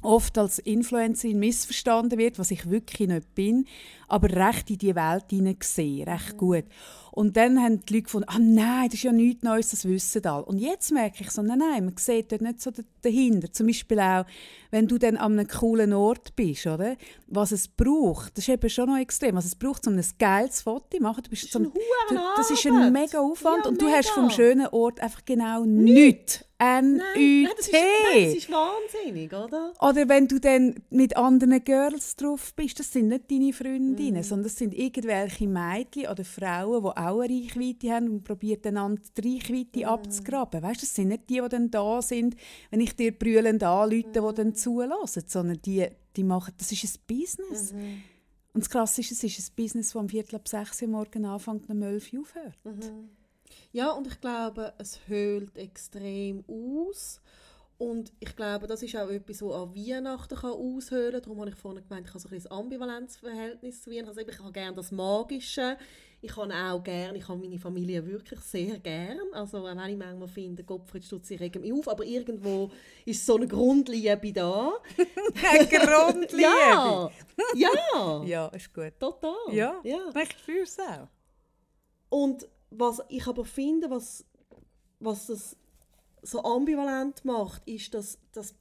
oft 0.02 0.38
als 0.38 0.60
Influencerin 0.60 1.40
missverstanden 1.40 2.18
wird, 2.18 2.40
was 2.40 2.52
ich 2.52 2.70
wirklich 2.70 3.10
nicht 3.10 3.36
bin, 3.36 3.66
aber 4.08 4.30
recht 4.30 4.70
in 4.70 4.78
die 4.78 4.96
Welt 4.96 5.26
hineingesehen, 5.30 6.08
recht 6.08 6.34
mhm. 6.34 6.38
gut. 6.38 6.66
Und 7.12 7.36
dann 7.36 7.62
haben 7.62 7.84
die 7.86 7.94
Leute 7.94 8.04
gefunden, 8.04 8.30
ah 8.30 8.40
nein, 8.40 8.86
das 8.86 8.96
ist 8.96 9.04
ja 9.04 9.12
nichts 9.12 9.44
Neues, 9.44 9.70
das 9.70 9.86
wissen 9.86 10.26
alle. 10.26 10.46
Und 10.46 10.60
jetzt 10.60 10.92
merke 10.92 11.24
ich 11.24 11.32
so, 11.32 11.42
nein, 11.42 11.60
nein, 11.60 11.86
man 11.86 11.98
sieht 11.98 12.32
dort 12.32 12.42
nicht 12.42 12.62
so 12.62 12.72
dahinter. 13.02 13.52
Zum 13.52 13.68
Beispiel 13.68 14.00
auch, 14.00 14.26
wenn 14.72 14.88
du 14.88 14.98
dann 14.98 15.18
an 15.18 15.34
einem 15.38 15.48
coolen 15.48 15.94
Ort 15.94 16.36
bist, 16.36 16.68
oder? 16.68 16.96
Was 17.28 17.52
es 17.52 17.68
braucht, 17.68 18.38
das 18.38 18.48
ist 18.48 18.54
eben 18.54 18.70
schon 18.70 18.90
noch 18.90 18.98
extrem. 18.98 19.36
Was 19.36 19.46
es 19.46 19.56
braucht, 19.56 19.88
um 19.88 19.98
ein 19.98 20.06
geiles 20.18 20.62
Foto 20.62 20.98
zu 20.98 21.02
machen. 21.02 21.24
Du 21.24 21.30
bist 21.30 21.44
das, 21.44 21.50
ist 21.50 21.56
ein, 21.56 21.64
du, 21.64 22.16
das 22.36 22.52
ist 22.52 22.66
ein 22.66 22.92
mega 22.94 23.20
Aufwand 23.20 23.66
ja, 23.66 23.72
und 23.72 23.82
du 23.82 23.86
mega. 23.86 23.98
hast 23.98 24.10
vom 24.10 24.30
schönen 24.30 24.68
Ort 24.68 25.00
einfach 25.00 25.24
genau 25.26 25.66
nichts. 25.66 26.46
N-U-T. 26.62 27.48
Das, 27.56 27.72
das 27.72 28.36
ist 28.36 28.52
wahnsinnig, 28.52 29.32
oder? 29.32 29.72
Oder 29.80 30.10
wenn 30.10 30.28
du 30.28 30.42
dann 30.42 30.76
mit 30.90 31.16
anderen 31.16 31.64
Girls 31.64 32.18
drauf 32.18 32.54
bist, 32.54 32.80
das 32.80 32.92
sind 32.92 33.08
nicht 33.08 33.32
deine 33.32 33.54
Freundinnen, 33.54 34.20
mm. 34.20 34.24
sondern 34.24 34.44
das 34.44 34.58
sind 34.58 34.74
irgendwelche 34.74 35.48
Mädchen 35.48 36.08
oder 36.08 36.26
Frauen, 36.26 36.84
die 36.84 36.90
auch 36.90 37.22
eine 37.22 37.34
Reichweite 37.34 37.92
haben 37.92 38.10
und 38.10 38.26
probieren 38.26 38.60
einander 38.66 39.02
die 39.18 39.38
Reichweite 39.38 39.80
mm. 39.80 39.90
abzugraben. 39.90 40.62
Weißt, 40.62 40.82
das 40.82 40.94
sind 40.94 41.08
nicht 41.08 41.30
die, 41.30 41.40
die 41.40 41.48
dann 41.48 41.72
da 41.72 42.02
sind, 42.02 42.36
wenn 42.72 42.82
ich 42.82 42.89
dir 42.94 43.18
brüllend 43.18 43.64
anrufe, 43.64 44.08
mm. 44.08 44.14
die 44.14 44.36
dann 44.36 44.56
zulassen, 44.56 45.24
sondern 45.28 45.62
die, 45.62 45.88
die 46.16 46.24
machen, 46.24 46.54
das 46.58 46.72
ist 46.72 46.84
ein 46.84 47.02
Business. 47.08 47.74
Mm 47.74 48.02
Und 48.54 48.64
das 48.64 48.70
Krasse 48.70 49.02
ist, 49.02 49.12
es 49.12 49.24
ist 49.24 49.40
ein 49.40 49.56
Business, 49.56 49.88
das 49.88 49.96
am 49.96 50.10
Viertel 50.10 50.36
ab 50.36 50.48
sechs 50.48 50.82
Uhr 50.82 50.88
morgens 50.88 51.26
anfängt 51.26 51.70
und 51.70 51.76
um 51.76 51.84
11 51.84 52.14
Uhr 52.14 52.22
aufhört. 52.22 52.58
-hmm. 52.66 53.08
Ja, 53.72 53.92
und 53.92 54.08
ich 54.08 54.20
glaube, 54.20 54.74
es 54.78 55.00
höhlt 55.08 55.58
extrem 55.58 56.44
aus. 56.48 57.22
Und 57.78 58.12
ich 58.20 58.36
glaube, 58.36 58.68
das 58.68 58.84
ist 58.84 58.96
auch 58.98 59.10
etwas, 59.10 59.42
was 59.42 59.54
an 59.54 59.74
Weihnachten 59.74 60.36
kann 60.36 60.52
aushöhlen 60.52 61.14
kann. 61.14 61.22
Darum 61.22 61.40
habe 61.40 61.50
ich 61.50 61.56
vorhin 61.56 61.84
gemeint, 61.88 62.08
ich 62.08 62.14
habe 62.14 62.20
so 62.20 62.30
ein, 62.30 62.36
ein 62.36 62.52
Ambivalenzverhältnis 62.52 63.84
zu 63.84 63.92
Weihnachten. 63.92 64.10
Also 64.10 64.22
ich 64.22 64.40
habe 64.40 64.52
gerne 64.52 64.76
das 64.76 64.92
Magische. 64.92 65.78
Ich 66.22 66.36
habe 66.36 66.54
auch 66.54 66.84
gerne, 66.84 67.18
ich 67.18 67.28
habe 67.28 67.40
meine 67.40 67.58
Familie 67.58 68.06
wirklich 68.06 68.40
sehr 68.42 68.78
gern. 68.80 69.20
Also 69.32 69.60
auch 69.60 69.66
wenn 69.66 69.90
ich 69.90 69.98
manchmal 69.98 70.28
finde, 70.28 70.64
Gottfried 70.64 71.06
Stutz, 71.06 71.32
ich 71.32 71.40
rege 71.40 71.60
mich 71.60 71.72
auf, 71.72 71.88
aber 71.88 72.04
irgendwo 72.04 72.70
ist 73.06 73.26
so 73.26 73.38
eine 73.38 73.48
Grundliebe 73.48 74.34
da. 74.34 74.74
eine 75.50 75.68
Grundliebe? 75.68 76.42
ja! 76.42 77.10
Ja! 77.56 78.24
ja, 78.26 78.48
ist 78.48 78.74
gut. 78.74 78.94
Total. 79.00 79.34
Ja, 79.52 79.80
ja. 79.84 80.10
ich 80.22 80.36
fühle 80.36 80.64
es 80.64 80.78
auch. 80.80 81.08
Und 82.10 82.48
was 82.70 83.02
ich 83.08 83.26
aber 83.26 83.46
finde, 83.46 83.90
was, 83.90 84.26
was 85.00 85.28
das 85.28 85.56
so 86.22 86.44
ambivalent 86.44 87.24
macht, 87.24 87.66
ist, 87.68 87.94
dass, 87.94 88.20
dass 88.34 88.54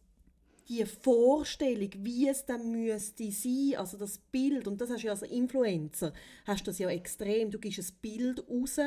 die 0.68 0.84
Vorstellung, 0.84 1.90
wie 1.98 2.28
es 2.28 2.44
dann 2.44 2.70
müsste 2.70 3.30
sein, 3.30 3.74
also 3.76 3.96
das 3.96 4.18
Bild, 4.18 4.68
und 4.68 4.80
das 4.80 4.90
hast 4.90 5.02
du 5.02 5.06
ja 5.06 5.12
als 5.12 5.22
Influencer, 5.22 6.12
hast 6.46 6.66
das 6.68 6.78
ja 6.78 6.88
extrem, 6.90 7.50
du 7.50 7.58
gibst 7.58 7.78
ein 7.78 7.96
Bild 8.02 8.44
raus, 8.48 8.78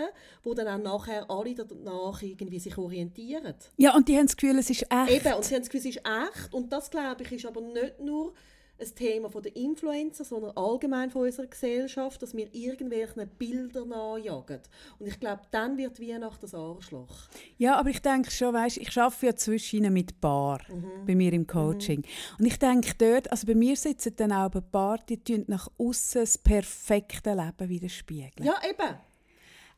wo 0.44 0.54
dann 0.54 0.68
auch 0.68 0.78
nachher 0.84 1.30
alle 1.30 1.56
danach 1.56 2.22
irgendwie 2.22 2.60
sich 2.60 2.78
orientieren. 2.78 3.56
Ja, 3.78 3.96
und 3.96 4.08
die 4.08 4.18
haben 4.18 4.28
das 4.28 4.38
Gefühl, 4.38 4.60
es 4.60 4.70
ist 4.70 4.86
echt. 4.90 5.12
Eben, 5.12 5.34
und 5.34 5.44
sie 5.44 5.56
haben 5.56 5.62
das 5.62 5.70
Gefühl, 5.70 5.90
es 5.90 5.96
ist 5.96 6.04
echt, 6.06 6.54
und 6.54 6.72
das, 6.72 6.92
glaube 6.92 7.24
ich, 7.24 7.32
ist 7.32 7.46
aber 7.46 7.62
nicht 7.62 8.00
nur 8.00 8.34
ein 8.82 8.96
Thema 8.96 9.30
der 9.30 9.56
Influencer, 9.56 10.24
sondern 10.24 10.56
allgemein 10.58 11.10
von 11.10 11.24
unserer 11.24 11.48
Gesellschaft, 11.48 12.22
dass 12.22 12.36
wir 12.36 12.54
irgendwelchen 12.54 13.28
Bildern 13.38 13.90
nachjagen. 13.90 14.60
Und 15.00 15.08
ich 15.08 15.20
glaube, 15.20 15.42
dann 15.52 15.78
wird 15.78 16.00
Weihnachten 16.00 16.42
das 16.42 16.54
Arschloch. 16.54 17.30
Ja, 17.58 17.78
aber 17.78 17.90
ich 17.90 18.02
denke 18.02 18.32
schon, 18.32 18.54
weißt, 18.54 18.78
ich 18.78 18.98
arbeite 18.98 19.26
ja 19.28 19.36
zwischen 19.36 19.94
mit 19.94 20.20
Bar 20.20 20.62
mhm. 20.70 21.06
bei 21.06 21.16
mir 21.16 21.34
im 21.34 21.48
Coaching. 21.48 22.00
Mhm. 22.00 22.36
Und 22.40 22.46
ich 22.46 22.60
denke 22.60 22.94
dort, 22.98 23.32
also 23.32 23.48
bei 23.48 23.56
mir 23.56 23.76
sitzen 23.76 24.16
dann 24.16 24.32
auch 24.32 24.54
ein 24.54 24.64
Paar, 24.72 25.00
die 25.08 25.44
nach 25.48 25.68
außen 25.78 26.22
das 26.22 26.38
perfekte 26.38 27.34
Leben 27.34 27.70
widerspiegeln. 27.70 28.46
Ja, 28.46 28.56
eben 28.68 28.98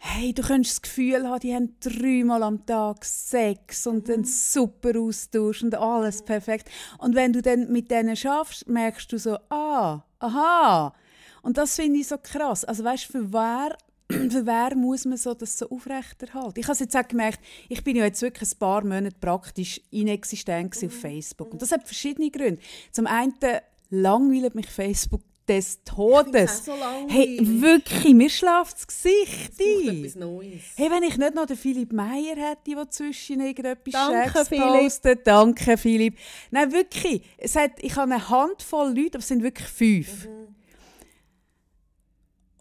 hey, 0.06 0.34
du 0.34 0.42
könntest 0.42 0.76
das 0.76 0.82
Gefühl 0.82 1.28
haben, 1.28 1.40
die 1.40 1.56
haben 1.56 1.78
dreimal 1.80 2.44
am 2.44 2.66
Tag 2.66 3.06
Sex 3.06 3.88
und 3.88 4.10
einen 4.10 4.26
super 4.26 5.00
Austausch 5.00 5.64
und 5.64 5.76
alles 5.76 6.22
perfekt. 6.22 6.70
Und 6.98 7.16
wenn 7.16 7.32
du 7.32 7.42
dann 7.42 7.72
mit 7.72 7.90
denen 7.90 8.18
schaffst, 8.18 8.68
merkst 8.68 9.10
du 9.14 9.18
so, 9.18 9.38
ah, 9.50 10.04
aha. 10.20 10.94
Und 11.42 11.58
das 11.58 11.78
finde 11.78 12.02
ich 12.02 12.08
so 12.08 12.18
krass. 12.18 12.66
Also 12.66 12.84
weißt, 12.84 13.06
für 13.06 13.32
wer 13.32 13.78
für 14.10 14.46
wer 14.46 14.76
muss 14.76 15.06
man 15.06 15.18
so 15.18 15.34
das 15.34 15.58
so 15.58 15.70
aufrechterhalten? 15.70 16.60
Ich 16.60 16.68
habe 16.68 16.78
jetzt 16.78 16.98
auch 16.98 17.08
gemerkt, 17.08 17.40
ich 17.70 17.82
bin 17.82 17.96
ja 17.96 18.04
jetzt 18.04 18.22
wirklich 18.22 18.52
ein 18.52 18.60
paar 18.60 18.84
Monate 18.84 19.16
praktisch 19.22 19.80
inexistent 19.90 20.80
mhm. 20.82 20.88
auf 20.90 20.94
Facebook. 20.94 21.54
Und 21.54 21.62
das 21.62 21.72
hat 21.72 21.86
verschiedene 21.86 22.30
Gründe. 22.30 22.62
Zum 22.92 23.08
einen 23.08 23.34
langweilt 23.90 24.54
mich 24.54 24.68
Facebook 24.68 25.22
des 25.48 25.84
Todes. 25.84 26.66
So 26.66 26.74
hey, 27.08 27.40
wirklich, 27.42 28.14
mir 28.14 28.30
schläft 28.30 28.76
das 28.78 28.88
Gesicht 28.88 29.60
ein. 29.60 30.62
Hey, 30.76 30.92
wenn 30.92 31.04
ich 31.04 31.18
nicht 31.18 31.36
noch 31.36 31.46
den 31.46 31.58
Philipp 31.58 31.92
Meyer 31.92 32.36
hätte, 32.36 32.76
der 32.76 32.90
zwischen 32.90 33.42
irgendetwas 33.42 33.94
Danke, 33.94 34.46
Philipp. 34.46 34.64
postet. 34.64 35.28
Danke, 35.28 35.78
Philipp. 35.78 36.18
Nein, 36.52 36.72
wirklich. 36.72 37.24
Es 37.38 37.56
hat, 37.56 37.72
ich 37.82 37.96
habe 37.96 38.14
eine 38.14 38.30
Handvoll 38.30 38.90
Leute, 38.98 39.16
aber 39.16 39.20
es 39.20 39.28
sind 39.28 39.44
wirklich 39.44 39.68
fünf. 39.68 40.28
Mhm. 40.28 40.44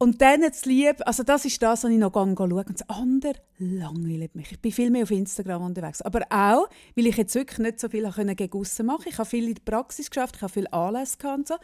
Und 0.03 0.21
dann 0.21 0.43
jetzt 0.43 0.67
lieb, 0.67 0.97
also 1.07 1.23
das 1.23 1.45
ist 1.45 1.63
das, 1.63 1.85
was 1.85 1.91
ich 1.93 1.97
noch 1.97 2.13
schaue 2.13 2.35
und 2.35 2.71
das 2.71 2.89
andere 2.89 3.35
langweilt 3.59 4.35
mich. 4.35 4.51
Ich 4.51 4.61
bin 4.61 4.73
viel 4.73 4.91
mehr 4.91 5.05
auf 5.05 5.13
Instagram 5.13 5.63
unterwegs. 5.63 6.03
Aber 6.03 6.23
auch, 6.29 6.69
weil 6.97 7.07
ich 7.07 7.17
jetzt 7.17 7.37
wirklich 7.37 7.61
nicht 7.61 7.79
so 7.79 7.89
viel 7.89 8.11
gegen 8.11 8.53
aussen 8.53 8.87
machen 8.87 8.97
konnte. 8.97 9.11
Ich 9.11 9.19
habe 9.19 9.31
viel 9.31 9.47
in 9.47 9.55
der 9.55 9.63
Praxis 9.63 10.11
geschafft, 10.11 10.35
ich 10.35 10.43
habe 10.43 10.53
viel 10.53 10.67
Anlässe 10.73 11.17
und 11.33 11.47
so. 11.47 11.55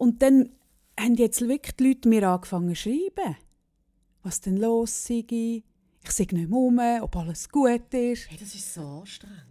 Und 0.00 0.22
dann 0.22 0.48
haben 0.98 1.14
jetzt 1.16 1.46
wirklich 1.46 1.76
die 1.76 1.88
Leute 1.88 2.08
mir 2.08 2.26
angefangen 2.26 2.74
zu 2.74 2.82
schreiben, 2.82 3.36
was 4.22 4.40
denn 4.40 4.56
los 4.56 5.04
sei. 5.04 5.24
Ich 5.28 6.10
sehe 6.10 6.26
nicht 6.32 6.48
mehr 6.48 6.58
um, 6.58 6.80
ob 7.02 7.16
alles 7.16 7.46
gut 7.50 7.92
ist. 7.92 8.30
Hey, 8.30 8.38
das 8.40 8.54
ist 8.54 8.72
so 8.72 8.80
anstrengend. 8.80 9.44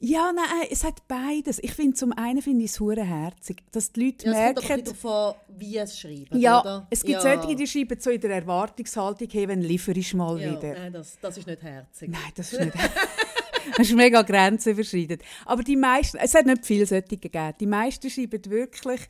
Ja, 0.00 0.32
nein, 0.34 0.66
es 0.68 0.82
hat 0.82 1.06
beides. 1.06 1.60
Ich 1.62 1.72
finde, 1.74 1.94
zum 1.94 2.12
einen 2.12 2.42
finde 2.42 2.64
ich 2.64 2.72
es 2.72 2.80
herzig, 2.80 3.62
dass 3.70 3.92
die 3.92 4.06
Leute 4.06 4.26
ja, 4.26 4.32
merken... 4.32 4.58
Es 4.58 4.68
kommt 4.68 4.88
davon, 4.88 5.34
wie 5.56 5.76
es 5.78 5.98
schreiben, 5.98 6.40
Ja, 6.40 6.60
oder? 6.60 6.86
es 6.90 7.02
gibt 7.02 7.22
ja. 7.22 7.38
solche, 7.38 7.54
die 7.54 7.66
schreiben 7.66 8.00
so 8.00 8.10
in 8.10 8.20
der 8.20 8.32
Erwartungshaltung, 8.32 9.28
hey, 9.30 9.46
wenn 9.46 9.62
liefere 9.62 9.98
ich 9.98 10.12
mal 10.12 10.40
ja, 10.40 10.50
wieder. 10.50 10.74
Nein, 10.74 10.92
das, 10.92 11.16
das 11.22 11.38
ist 11.38 11.46
nicht 11.46 11.62
herzig. 11.62 12.10
Nein, 12.10 12.32
das 12.34 12.52
ist 12.52 12.60
nicht 12.60 12.74
Das 13.76 13.88
ist 13.88 13.94
mega 13.94 14.22
grenzüberschreitend. 14.22 15.22
Aber 15.46 15.62
die 15.62 15.76
meisten, 15.76 16.18
es 16.18 16.34
hat 16.34 16.46
nicht 16.46 16.66
viele 16.66 16.84
solche 16.84 17.16
gegeben. 17.16 17.54
Die 17.60 17.66
meisten 17.66 18.10
schreiben 18.10 18.44
wirklich, 18.46 19.00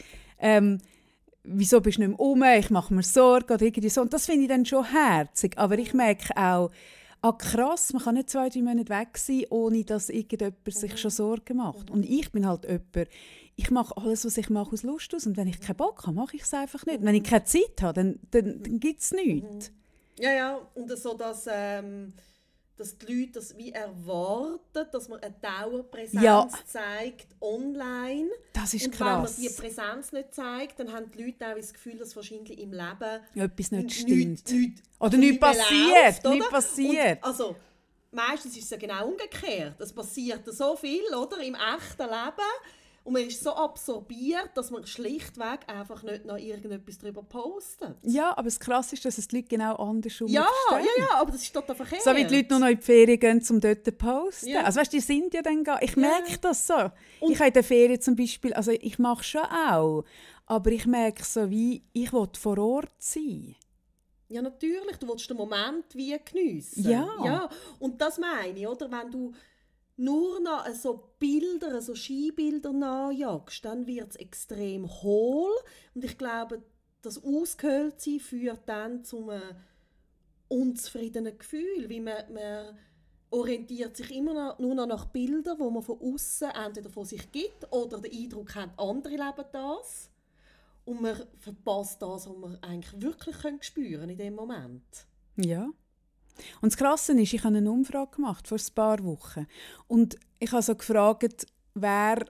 ähm, 0.45 0.79
wieso 1.43 1.81
bist 1.81 1.97
du 1.97 2.03
nicht 2.03 2.11
mehr 2.11 2.21
um, 2.21 2.43
ich 2.43 2.71
mache 2.71 2.93
mir 2.93 3.03
Sorgen 3.03 3.55
oder 3.55 3.63
irgendwie 3.63 3.89
so. 3.89 4.03
Und 4.03 4.13
das 4.13 4.27
finde 4.27 4.43
ich 4.43 4.49
dann 4.49 4.67
schon 4.67 4.85
herzig. 4.85 5.57
Aber 5.57 5.79
ich 5.79 5.95
merke 5.95 6.37
auch, 6.37 6.71
ah 7.23 7.33
krass, 7.33 7.95
man 7.95 8.03
kann 8.03 8.15
nicht 8.15 8.29
zwei, 8.29 8.51
drei 8.51 8.61
Monate 8.61 8.91
weg 8.91 9.17
sein, 9.17 9.47
ohne 9.49 9.85
dass 9.85 10.11
irgendjemand 10.11 10.57
sich 10.69 10.93
mhm. 10.93 10.97
schon 10.99 11.11
Sorgen 11.11 11.57
macht. 11.57 11.91
Und 11.91 12.05
ich 12.05 12.31
bin 12.31 12.47
halt 12.47 12.65
jemand, 12.65 13.09
ich 13.57 13.71
mache 13.71 13.97
alles, 13.97 14.27
was 14.27 14.37
ich 14.37 14.51
mache, 14.51 14.73
aus 14.73 14.83
Lust 14.83 15.15
aus. 15.15 15.27
Und 15.27 15.39
wenn 15.39 15.49
ich 15.49 15.61
keinen 15.61 15.77
Bock 15.77 16.07
habe, 16.07 16.15
mache 16.15 16.37
ich 16.37 16.43
es 16.43 16.53
einfach 16.53 16.85
nicht. 16.85 17.03
Wenn 17.03 17.15
ich 17.15 17.25
keine 17.25 17.45
Zeit 17.45 17.81
habe, 17.81 17.95
dann, 17.95 18.19
dann, 18.31 18.63
dann 18.63 18.81
gibt 18.81 19.01
es 19.01 19.13
nichts. 19.13 19.73
Ja, 20.19 20.33
ja, 20.33 20.59
und 20.75 20.91
so, 20.99 21.15
dass... 21.15 21.47
Ähm 21.51 22.13
dass 22.77 22.99
die 22.99 23.07
Leute 23.07 23.33
das 23.33 23.57
wie 23.57 23.73
erwarten, 23.73 24.87
dass 24.91 25.09
man 25.09 25.21
eine 25.21 25.35
Dauerpräsenz 25.41 26.23
ja. 26.23 26.49
zeigt 26.67 27.29
online. 27.41 28.31
Das 28.53 28.75
ist 28.75 28.87
und 28.87 28.95
krass. 28.95 29.39
wenn 29.39 29.45
man 29.45 29.53
die 29.53 29.61
Präsenz 29.61 30.13
nicht 30.13 30.35
zeigt, 30.35 30.81
dann 30.81 30.93
haben 30.93 31.11
die 31.11 31.25
Leute 31.25 31.47
auch 31.47 31.57
das 31.57 31.73
Gefühl, 31.73 31.99
dass 31.99 32.17
wahrscheinlich 32.17 32.59
im 32.59 32.73
Leben 32.73 33.21
etwas 33.35 33.71
nicht 33.71 33.93
stimmt. 33.93 34.11
Nicht, 34.11 34.51
nicht, 34.51 34.83
oder 34.99 35.17
nichts 35.17 35.41
passiert. 35.41 36.25
Läuft, 36.25 36.51
passiert. 36.51 37.19
Und 37.19 37.25
also, 37.25 37.57
meistens 38.11 38.57
ist 38.57 38.65
es 38.65 38.71
ja 38.71 38.77
genau 38.77 39.09
umgekehrt. 39.09 39.81
Es 39.81 39.93
passiert 39.93 40.43
so 40.53 40.77
viel 40.77 41.05
oder, 41.15 41.39
im 41.43 41.55
echten 41.55 42.03
Leben 42.03 42.51
und 43.05 43.13
man 43.13 43.23
ist 43.23 43.45
so 43.45 43.55
absorbiert, 43.55 44.51
dass 44.55 44.71
man 44.71 44.87
schlichtweg 44.87 45.61
einfach 45.69 46.03
nicht 46.03 46.25
noch 46.25 46.39
irgendetwas 46.39 46.99
darüber 46.99 47.23
postet. 47.23 47.97
Ja, 48.03 48.31
aber 48.31 48.45
das 48.45 48.59
Krasse 48.59 48.95
ist, 48.95 49.05
dass 49.05 49.19
es 49.19 49.29
die 49.29 49.37
Leute 49.37 49.49
genau 49.49 49.77
andersrum 49.77 50.27
ja, 50.29 50.49
verstehen. 50.69 50.91
Ja, 50.97 51.05
ja, 51.05 51.21
aber 51.21 51.33
das 51.33 51.43
ist 51.43 51.53
total 51.53 51.77
verkehrt. 51.77 52.03
So 52.03 52.17
wie 52.17 52.25
die 52.25 52.37
Leute 52.37 52.49
nur 52.55 52.61
noch 52.61 52.69
in 52.69 52.79
die 52.79 52.83
Ferien 52.83 53.21
gehen, 53.21 53.45
um 53.51 53.61
dort 53.61 53.85
zu 53.85 53.93
posten. 53.93 54.49
Ja. 54.49 54.63
Also 54.63 54.81
weißt 54.81 54.91
du, 54.91 54.97
die 54.97 55.03
sind 55.03 55.35
ja 55.35 55.43
dann 55.43 55.63
gar... 55.63 55.83
Ich 55.83 55.97
merke 55.97 56.33
ja. 56.33 56.39
das 56.41 56.67
so. 56.67 56.91
Und 57.21 57.33
ich 57.33 57.39
habe 57.39 57.49
in 57.49 57.55
der 57.55 57.65
Ferien 57.65 58.01
zum 58.01 58.17
Beispiel... 58.17 58.55
Also 58.55 58.71
ich 58.71 58.99
mache 58.99 59.23
schon 59.23 59.43
auch. 59.43 60.05
Aber 60.47 60.71
ich 60.73 60.87
merke 60.87 61.25
so 61.25 61.51
wie, 61.51 61.85
ich 61.93 62.11
will 62.11 62.29
vor 62.39 62.59
Ort 62.59 62.95
sein. 62.99 63.55
Ja, 64.29 64.41
natürlich. 64.41 64.97
Du 64.97 65.09
willst 65.09 65.29
den 65.29 65.37
Moment 65.37 65.95
wie 65.95 66.19
geniessen. 66.25 66.91
Ja. 66.91 67.07
ja. 67.23 67.49
Und 67.79 68.01
das 68.01 68.19
meine 68.19 68.59
ich, 68.59 68.67
oder? 68.67 68.91
Wenn 68.91 69.11
du 69.11 69.33
nur 69.97 70.41
noch 70.41 70.67
so 70.75 71.15
Bilder, 71.19 71.81
so 71.81 71.95
Skibilder 71.95 72.73
nachjagst, 72.73 73.65
dann 73.65 73.87
wird 73.87 74.11
es 74.11 74.17
extrem 74.17 74.89
hohl. 74.89 75.53
Und 75.95 76.05
ich 76.05 76.19
glaube, 76.19 76.63
das 77.03 77.23
Ausgehöhltsein 77.23 78.21
führt 78.21 78.69
dann 78.69 79.05
zu 79.05 79.31
einem 79.31 79.57
unzufriedenen 80.49 81.39
Gefühl, 81.39 81.89
wie 81.89 82.01
man, 82.01 82.33
man 82.33 82.79
orientiert 83.31 83.97
sich 83.97 84.15
immer 84.15 84.35
noch, 84.35 84.59
nur 84.59 84.75
noch 84.75 84.87
nach 84.87 85.07
Bildern, 85.07 85.59
wo 85.59 85.71
man 85.71 85.83
von 85.83 86.01
außen 86.01 86.51
entweder 86.51 86.91
von 86.91 87.05
sich 87.05 87.31
gibt 87.33 87.73
oder 87.73 88.01
den 88.01 88.13
Eindruck 88.13 88.55
hat, 88.55 88.71
andere 88.79 89.15
leben 89.15 89.49
das. 89.53 90.11
Und 90.85 91.01
man 91.01 91.17
verpasst 91.39 92.03
das, 92.03 92.29
was 92.29 92.37
man 92.37 92.57
eigentlich 92.63 93.01
wirklich 93.01 93.37
spüren 93.65 94.11
in 94.11 94.19
dem 94.19 94.35
Moment. 94.35 95.07
Ja. 95.37 95.71
Und 96.61 96.73
das 96.73 96.77
Krasse 96.77 97.13
ist, 97.21 97.33
ich 97.33 97.45
habe 97.45 97.57
eine 97.57 97.71
Umfrage 97.71 98.17
gemacht 98.17 98.49
vor 98.49 98.59
ein 98.59 98.75
paar 98.75 99.05
Wochen. 99.05 99.47
Und 99.87 100.17
ich 100.39 100.53
habe 100.53 100.63
so 100.63 100.75
gefragt, 100.75 101.47
wer 101.75 102.27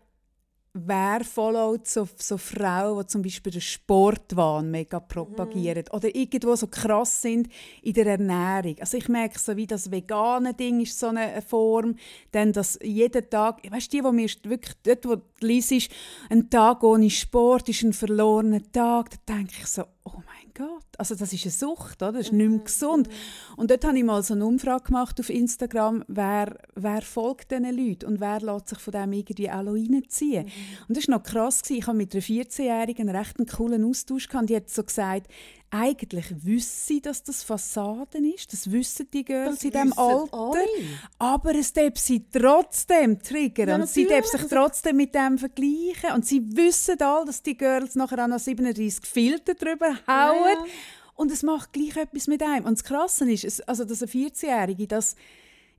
wer 0.74 1.24
followt 1.24 1.86
so, 1.86 2.08
so 2.16 2.36
Frauen, 2.36 2.98
die 2.98 3.06
zum 3.06 3.22
Beispiel 3.22 3.52
den 3.52 3.60
Sportwahn 3.60 4.72
mega 4.72 4.98
propagieren 4.98 5.84
mhm. 5.88 5.96
oder 5.96 6.14
irgendwo 6.14 6.56
so 6.56 6.66
krass 6.66 7.22
sind 7.22 7.48
in 7.82 7.94
der 7.94 8.06
Ernährung. 8.06 8.76
Also 8.80 8.96
ich 8.96 9.08
merke 9.08 9.38
so, 9.38 9.56
wie 9.56 9.68
das 9.68 9.92
vegane 9.92 10.52
Ding 10.52 10.80
ist 10.80 10.98
so 10.98 11.06
eine 11.06 11.40
Form, 11.42 11.94
denn 12.32 12.52
dass 12.52 12.76
jeden 12.82 13.30
Tag, 13.30 13.60
weißt 13.70 13.92
du, 13.92 13.96
die, 13.96 14.04
wo 14.04 14.10
mir 14.10 14.28
wirklich 14.42 14.74
dort, 14.82 15.06
wo 15.06 15.14
du 15.14 15.22
liest, 15.46 15.90
ein 16.28 16.50
Tag 16.50 16.82
ohne 16.82 17.08
Sport 17.08 17.68
ist 17.68 17.82
ein 17.82 17.92
verlorener 17.92 18.60
Tag, 18.72 19.10
da 19.26 19.34
denke 19.36 19.54
ich 19.60 19.66
so, 19.66 19.84
oh 20.04 20.22
mein 20.26 20.52
Gott, 20.54 20.86
also 20.98 21.14
das 21.14 21.32
ist 21.32 21.44
eine 21.44 21.52
Sucht, 21.52 22.02
oder? 22.02 22.12
das 22.12 22.26
ist 22.26 22.32
nicht 22.32 22.48
mehr 22.48 22.58
mhm, 22.58 22.64
gesund. 22.64 23.08
Mhm. 23.08 23.54
Und 23.56 23.70
dort 23.70 23.84
habe 23.84 23.96
ich 23.96 24.04
mal 24.04 24.22
so 24.22 24.34
eine 24.34 24.44
Umfrage 24.44 24.84
gemacht 24.84 25.18
auf 25.18 25.30
Instagram, 25.30 26.04
wer, 26.08 26.58
wer 26.74 27.02
folgt 27.02 27.50
diesen 27.50 27.76
Leuten 27.76 28.06
und 28.06 28.20
wer 28.20 28.40
lässt 28.40 28.68
sich 28.68 28.78
von 28.78 28.92
dem 28.92 29.12
irgendwie 29.12 29.50
auch 29.50 29.66
reinziehen. 29.66 30.46
Mhm. 30.46 30.50
Und 30.88 30.96
das 30.96 31.08
war 31.08 31.16
noch 31.16 31.24
krass, 31.24 31.62
gewesen. 31.62 31.78
ich 31.78 31.86
habe 31.86 31.96
mit 31.96 32.14
einer 32.14 32.22
14-Jährigen 32.22 33.08
einen 33.08 33.16
recht 33.16 33.36
coolen 33.56 33.84
Austausch 33.84 34.28
gehabt, 34.28 34.50
die 34.50 34.56
hat 34.56 34.68
so 34.68 34.84
gesagt, 34.84 35.28
eigentlich 35.74 36.26
wissen 36.44 36.86
sie, 36.86 37.00
dass 37.00 37.22
das 37.24 37.42
Fassaden 37.42 38.32
ist. 38.32 38.52
Das 38.52 38.70
wissen 38.70 39.08
die 39.12 39.24
Girls 39.24 39.56
das 39.56 39.64
in 39.64 39.70
diesem 39.72 39.92
Alter. 39.98 40.32
Alle. 40.32 40.64
Aber 41.18 41.54
es 41.54 41.72
darf 41.72 41.98
sie 41.98 42.24
trotzdem 42.30 43.20
triggern. 43.20 43.68
Ja, 43.68 43.74
und 43.74 43.88
sie 43.88 44.06
darf 44.06 44.24
sich 44.24 44.42
trotzdem 44.42 44.96
mit 44.96 45.14
dem 45.14 45.36
vergleichen. 45.36 46.12
Und 46.14 46.26
sie 46.26 46.42
wissen 46.56 47.00
all, 47.00 47.24
dass 47.24 47.42
die 47.42 47.56
Girls 47.56 47.96
nachher 47.96 48.28
noch 48.28 48.38
37 48.38 49.04
Filter 49.04 49.54
drüber 49.54 49.98
hauen. 50.06 50.58
Ja. 50.64 50.64
Und 51.16 51.32
es 51.32 51.42
macht 51.42 51.72
gleich 51.72 51.96
etwas 51.96 52.28
mit 52.28 52.42
einem. 52.42 52.66
Und 52.66 52.78
das 52.78 52.84
Krasse 52.84 53.28
ist, 53.30 53.68
also, 53.68 53.84
dass 53.84 54.02
eine 54.02 54.12
14-Jährige 54.12 54.86
das 54.86 55.16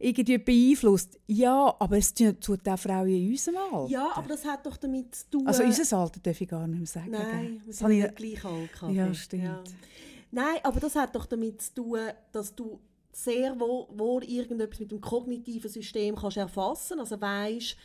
irgendwie 0.05 0.37
beeinflusst. 0.37 1.19
Ja, 1.27 1.75
aber 1.79 1.97
es 1.97 2.13
tut 2.13 2.67
auch 2.67 2.79
Frauen 2.79 3.07
in 3.07 3.31
unserem 3.31 3.57
Alter. 3.57 3.91
Ja, 3.91 4.11
aber 4.15 4.27
das 4.27 4.45
hat 4.45 4.65
doch 4.65 4.77
damit 4.77 5.15
zu 5.15 5.29
tun... 5.31 5.47
Also 5.47 5.63
unser 5.63 5.97
Alter 5.97 6.19
darf 6.19 6.39
ich 6.39 6.47
gar 6.47 6.67
nicht 6.67 6.77
mehr 6.77 6.87
sagen. 6.87 7.11
Nein, 7.11 7.61
wir 7.65 7.73
sind 7.73 7.89
nicht 7.89 8.15
gleich 8.15 8.45
alt. 8.45 8.69
Ja, 8.93 9.13
stimmt. 9.13 9.43
Ja. 9.43 9.63
Nein, 10.31 10.57
aber 10.63 10.79
das 10.79 10.95
hat 10.95 11.15
doch 11.15 11.25
damit 11.25 11.61
zu 11.61 11.73
tun, 11.73 11.99
dass 12.31 12.53
du 12.53 12.79
sehr 13.11 13.57
wohl, 13.59 13.87
wohl 13.97 14.23
irgendetwas 14.23 14.79
mit 14.79 14.91
dem 14.91 15.01
kognitiven 15.01 15.69
System 15.69 16.15
kannst 16.15 16.37
erfassen 16.37 16.99
Also 16.99 17.19
weißt, 17.19 17.77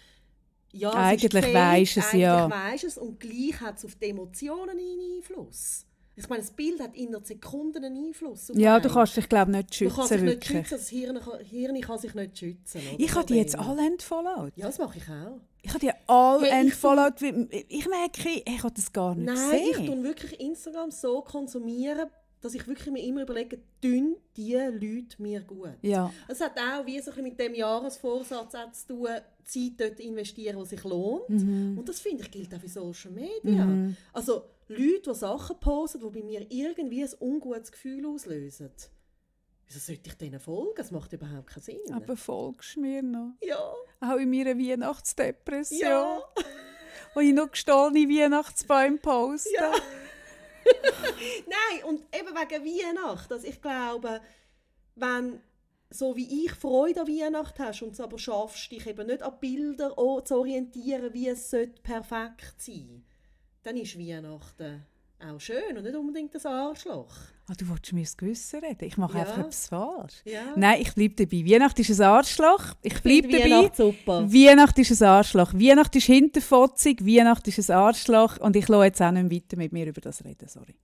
ja, 0.72 0.90
eigentlich 0.90 1.54
weisst 1.54 1.96
es, 1.96 2.12
ja. 2.12 2.44
Eigentlich 2.44 2.58
weisst 2.58 2.84
es 2.84 2.98
und 2.98 3.18
gleich 3.18 3.60
hat 3.60 3.78
es 3.78 3.84
auf 3.84 3.94
die 3.94 4.06
Emotionen 4.06 4.70
einen 4.70 5.16
Einfluss. 5.16 5.86
Ich 6.20 6.28
meine, 6.28 6.42
das 6.42 6.50
Bild 6.50 6.80
hat 6.80 6.94
in 6.94 7.16
Sekunden 7.24 7.84
einen 7.84 8.06
Einfluss. 8.06 8.52
ja, 8.54 8.74
einen. 8.74 8.82
du 8.82 8.90
kannst 8.90 9.16
dich, 9.16 9.28
glaube 9.28 9.50
nicht 9.50 9.74
schützen. 9.74 9.90
Du 9.90 9.96
kannst 9.96 10.10
dich 10.12 10.22
wirklich. 10.22 10.54
nicht 10.54 10.68
schützen. 10.68 10.78
Das 10.78 10.88
Hirn, 10.88 11.20
Hirn 11.44 11.80
kann 11.80 11.98
sich 11.98 12.14
nicht 12.14 12.38
schützen. 12.38 12.80
Oder? 12.88 13.00
Ich 13.00 13.14
habe 13.14 13.26
die 13.26 13.34
jetzt 13.34 13.58
alle 13.58 13.86
entfollowed. 13.86 14.52
Ja, 14.56 14.66
das 14.66 14.78
mache 14.78 14.98
ich 14.98 15.08
auch. 15.08 15.40
Ich 15.62 15.70
habe 15.70 15.80
die 15.80 15.92
alle 16.06 16.46
hey, 16.46 16.66
entfollowed. 16.66 17.22
Ich, 17.22 17.66
ich 17.68 17.88
merke, 17.88 18.42
ich 18.44 18.62
habe 18.62 18.74
das 18.74 18.92
gar 18.92 19.14
nicht 19.14 19.26
Nein, 19.26 19.36
gesehen. 19.36 19.70
Nein, 19.72 19.80
ich 19.82 19.90
tue 19.90 20.02
wirklich 20.02 20.40
Instagram 20.40 20.90
so 20.90 21.22
konsumieren, 21.22 22.08
dass 22.40 22.54
ich 22.54 22.66
wirklich 22.66 22.90
mir 22.90 23.04
immer 23.04 23.22
überlege, 23.22 23.58
tun 23.82 24.16
die 24.36 24.54
Leute 24.54 25.20
mir 25.20 25.40
gut? 25.40 25.76
Ja. 25.82 26.12
Es 26.28 26.40
hat 26.40 26.52
auch 26.58 26.86
wie 26.86 27.00
so 27.00 27.10
mit 27.22 27.38
dem 27.38 27.54
Jahresvorsatz 27.54 28.86
zu 28.86 28.94
tun, 28.94 29.08
Zeit 29.44 29.72
dort 29.78 30.00
investieren, 30.00 30.58
die 30.58 30.66
sich 30.66 30.84
lohnt. 30.84 31.28
Mhm. 31.28 31.76
Und 31.78 31.88
das 31.88 32.00
finde 32.00 32.22
ich 32.22 32.30
gilt 32.30 32.54
auch 32.54 32.60
für 32.60 32.68
Social 32.68 33.10
Media. 33.10 33.64
Mhm. 33.64 33.96
Also 34.12 34.44
Leute, 34.70 35.10
die 35.10 35.14
Sachen 35.14 35.60
posten, 35.60 36.00
die 36.00 36.20
bei 36.20 36.24
mir 36.24 36.46
irgendwie 36.48 37.02
ein 37.02 37.10
ungutes 37.20 37.72
Gefühl 37.72 38.06
auslösen. 38.06 38.70
Wieso 39.66 39.78
sollte 39.78 40.10
ich 40.10 40.14
denen 40.14 40.40
folgen? 40.40 40.74
Das 40.76 40.90
macht 40.90 41.12
überhaupt 41.12 41.48
keinen 41.48 41.62
Sinn. 41.62 41.92
Aber 41.92 42.16
folgst 42.16 42.76
du 42.76 42.80
mir 42.80 43.02
noch? 43.02 43.34
Ja. 43.40 43.72
Auch 44.00 44.16
in 44.16 44.30
meiner 44.30 44.58
Weihnachtsdepression. 44.58 45.80
Ja. 45.80 46.22
Wo 47.14 47.20
ich 47.20 47.32
noch 47.32 47.50
gestohlene 47.50 48.08
Weihnachtsbäume 48.08 48.98
poste. 48.98 49.52
Ja. 49.54 49.72
Nein, 51.46 51.84
und 51.84 52.02
eben 52.14 52.28
wegen 52.28 52.64
Weihnachten. 52.64 53.32
Also 53.32 53.46
ich 53.46 53.60
glaube, 53.60 54.20
wenn 54.96 55.40
so 55.90 56.16
wie 56.16 56.44
ich 56.44 56.52
Freude 56.52 57.00
an 57.00 57.08
Weihnachten 57.08 57.64
hast 57.64 57.82
und 57.82 57.92
es 57.92 58.00
aber 58.00 58.18
schaffst, 58.18 58.70
dich 58.70 58.86
eben 58.86 59.06
nicht 59.06 59.22
an 59.22 59.38
Bilder 59.40 59.94
zu 60.24 60.36
orientieren, 60.36 61.12
wie 61.12 61.28
es 61.28 61.50
perfekt 61.82 62.54
sein 62.58 62.86
sollte, 62.86 63.02
dann 63.62 63.76
ist 63.76 63.98
Weihnachten 63.98 64.84
auch 65.22 65.40
schön 65.40 65.76
und 65.76 65.84
nicht 65.84 65.94
unbedingt 65.94 66.34
ein 66.34 66.52
Arschloch. 66.52 67.14
Ah, 67.46 67.52
du 67.58 67.68
wolltest 67.68 67.92
mir 67.92 68.02
das 68.02 68.16
Gewissen 68.16 68.60
reden. 68.60 68.84
Ich 68.84 68.96
mache 68.96 69.18
ja. 69.18 69.24
einfach 69.24 69.38
etwas 69.38 69.68
falsch. 69.68 70.22
Ja. 70.24 70.54
Nein, 70.56 70.80
ich 70.80 70.94
bleibe 70.94 71.14
dabei. 71.14 71.44
Weihnachten 71.44 71.80
ist 71.80 72.00
ein 72.00 72.06
Arschloch. 72.06 72.74
Ich 72.82 73.02
bleibe 73.02 73.28
dabei. 73.28 73.44
Weihnacht 73.44 73.76
super. 73.76 74.32
Weihnachten 74.32 74.80
ist 74.80 75.02
ein 75.02 75.08
Arschloch. 75.08 75.52
Weihnachten 75.54 75.98
ist 75.98 76.04
hinterfotzig. 76.04 77.04
Weihnachten 77.04 77.50
ist 77.50 77.70
ein 77.70 77.76
Arschloch. 77.76 78.38
Und 78.38 78.56
ich 78.56 78.68
lasse 78.68 78.84
jetzt 78.84 79.02
auch 79.02 79.10
nicht 79.10 79.30
weiter 79.30 79.56
mit 79.56 79.72
mir 79.72 79.86
über 79.86 80.00
das 80.00 80.24
reden. 80.24 80.48
Sorry. 80.48 80.76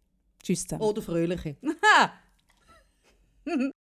Tschüss 0.42 0.64
zusammen. 0.64 0.82
Oder 0.82 1.02
fröhliche. 1.02 1.56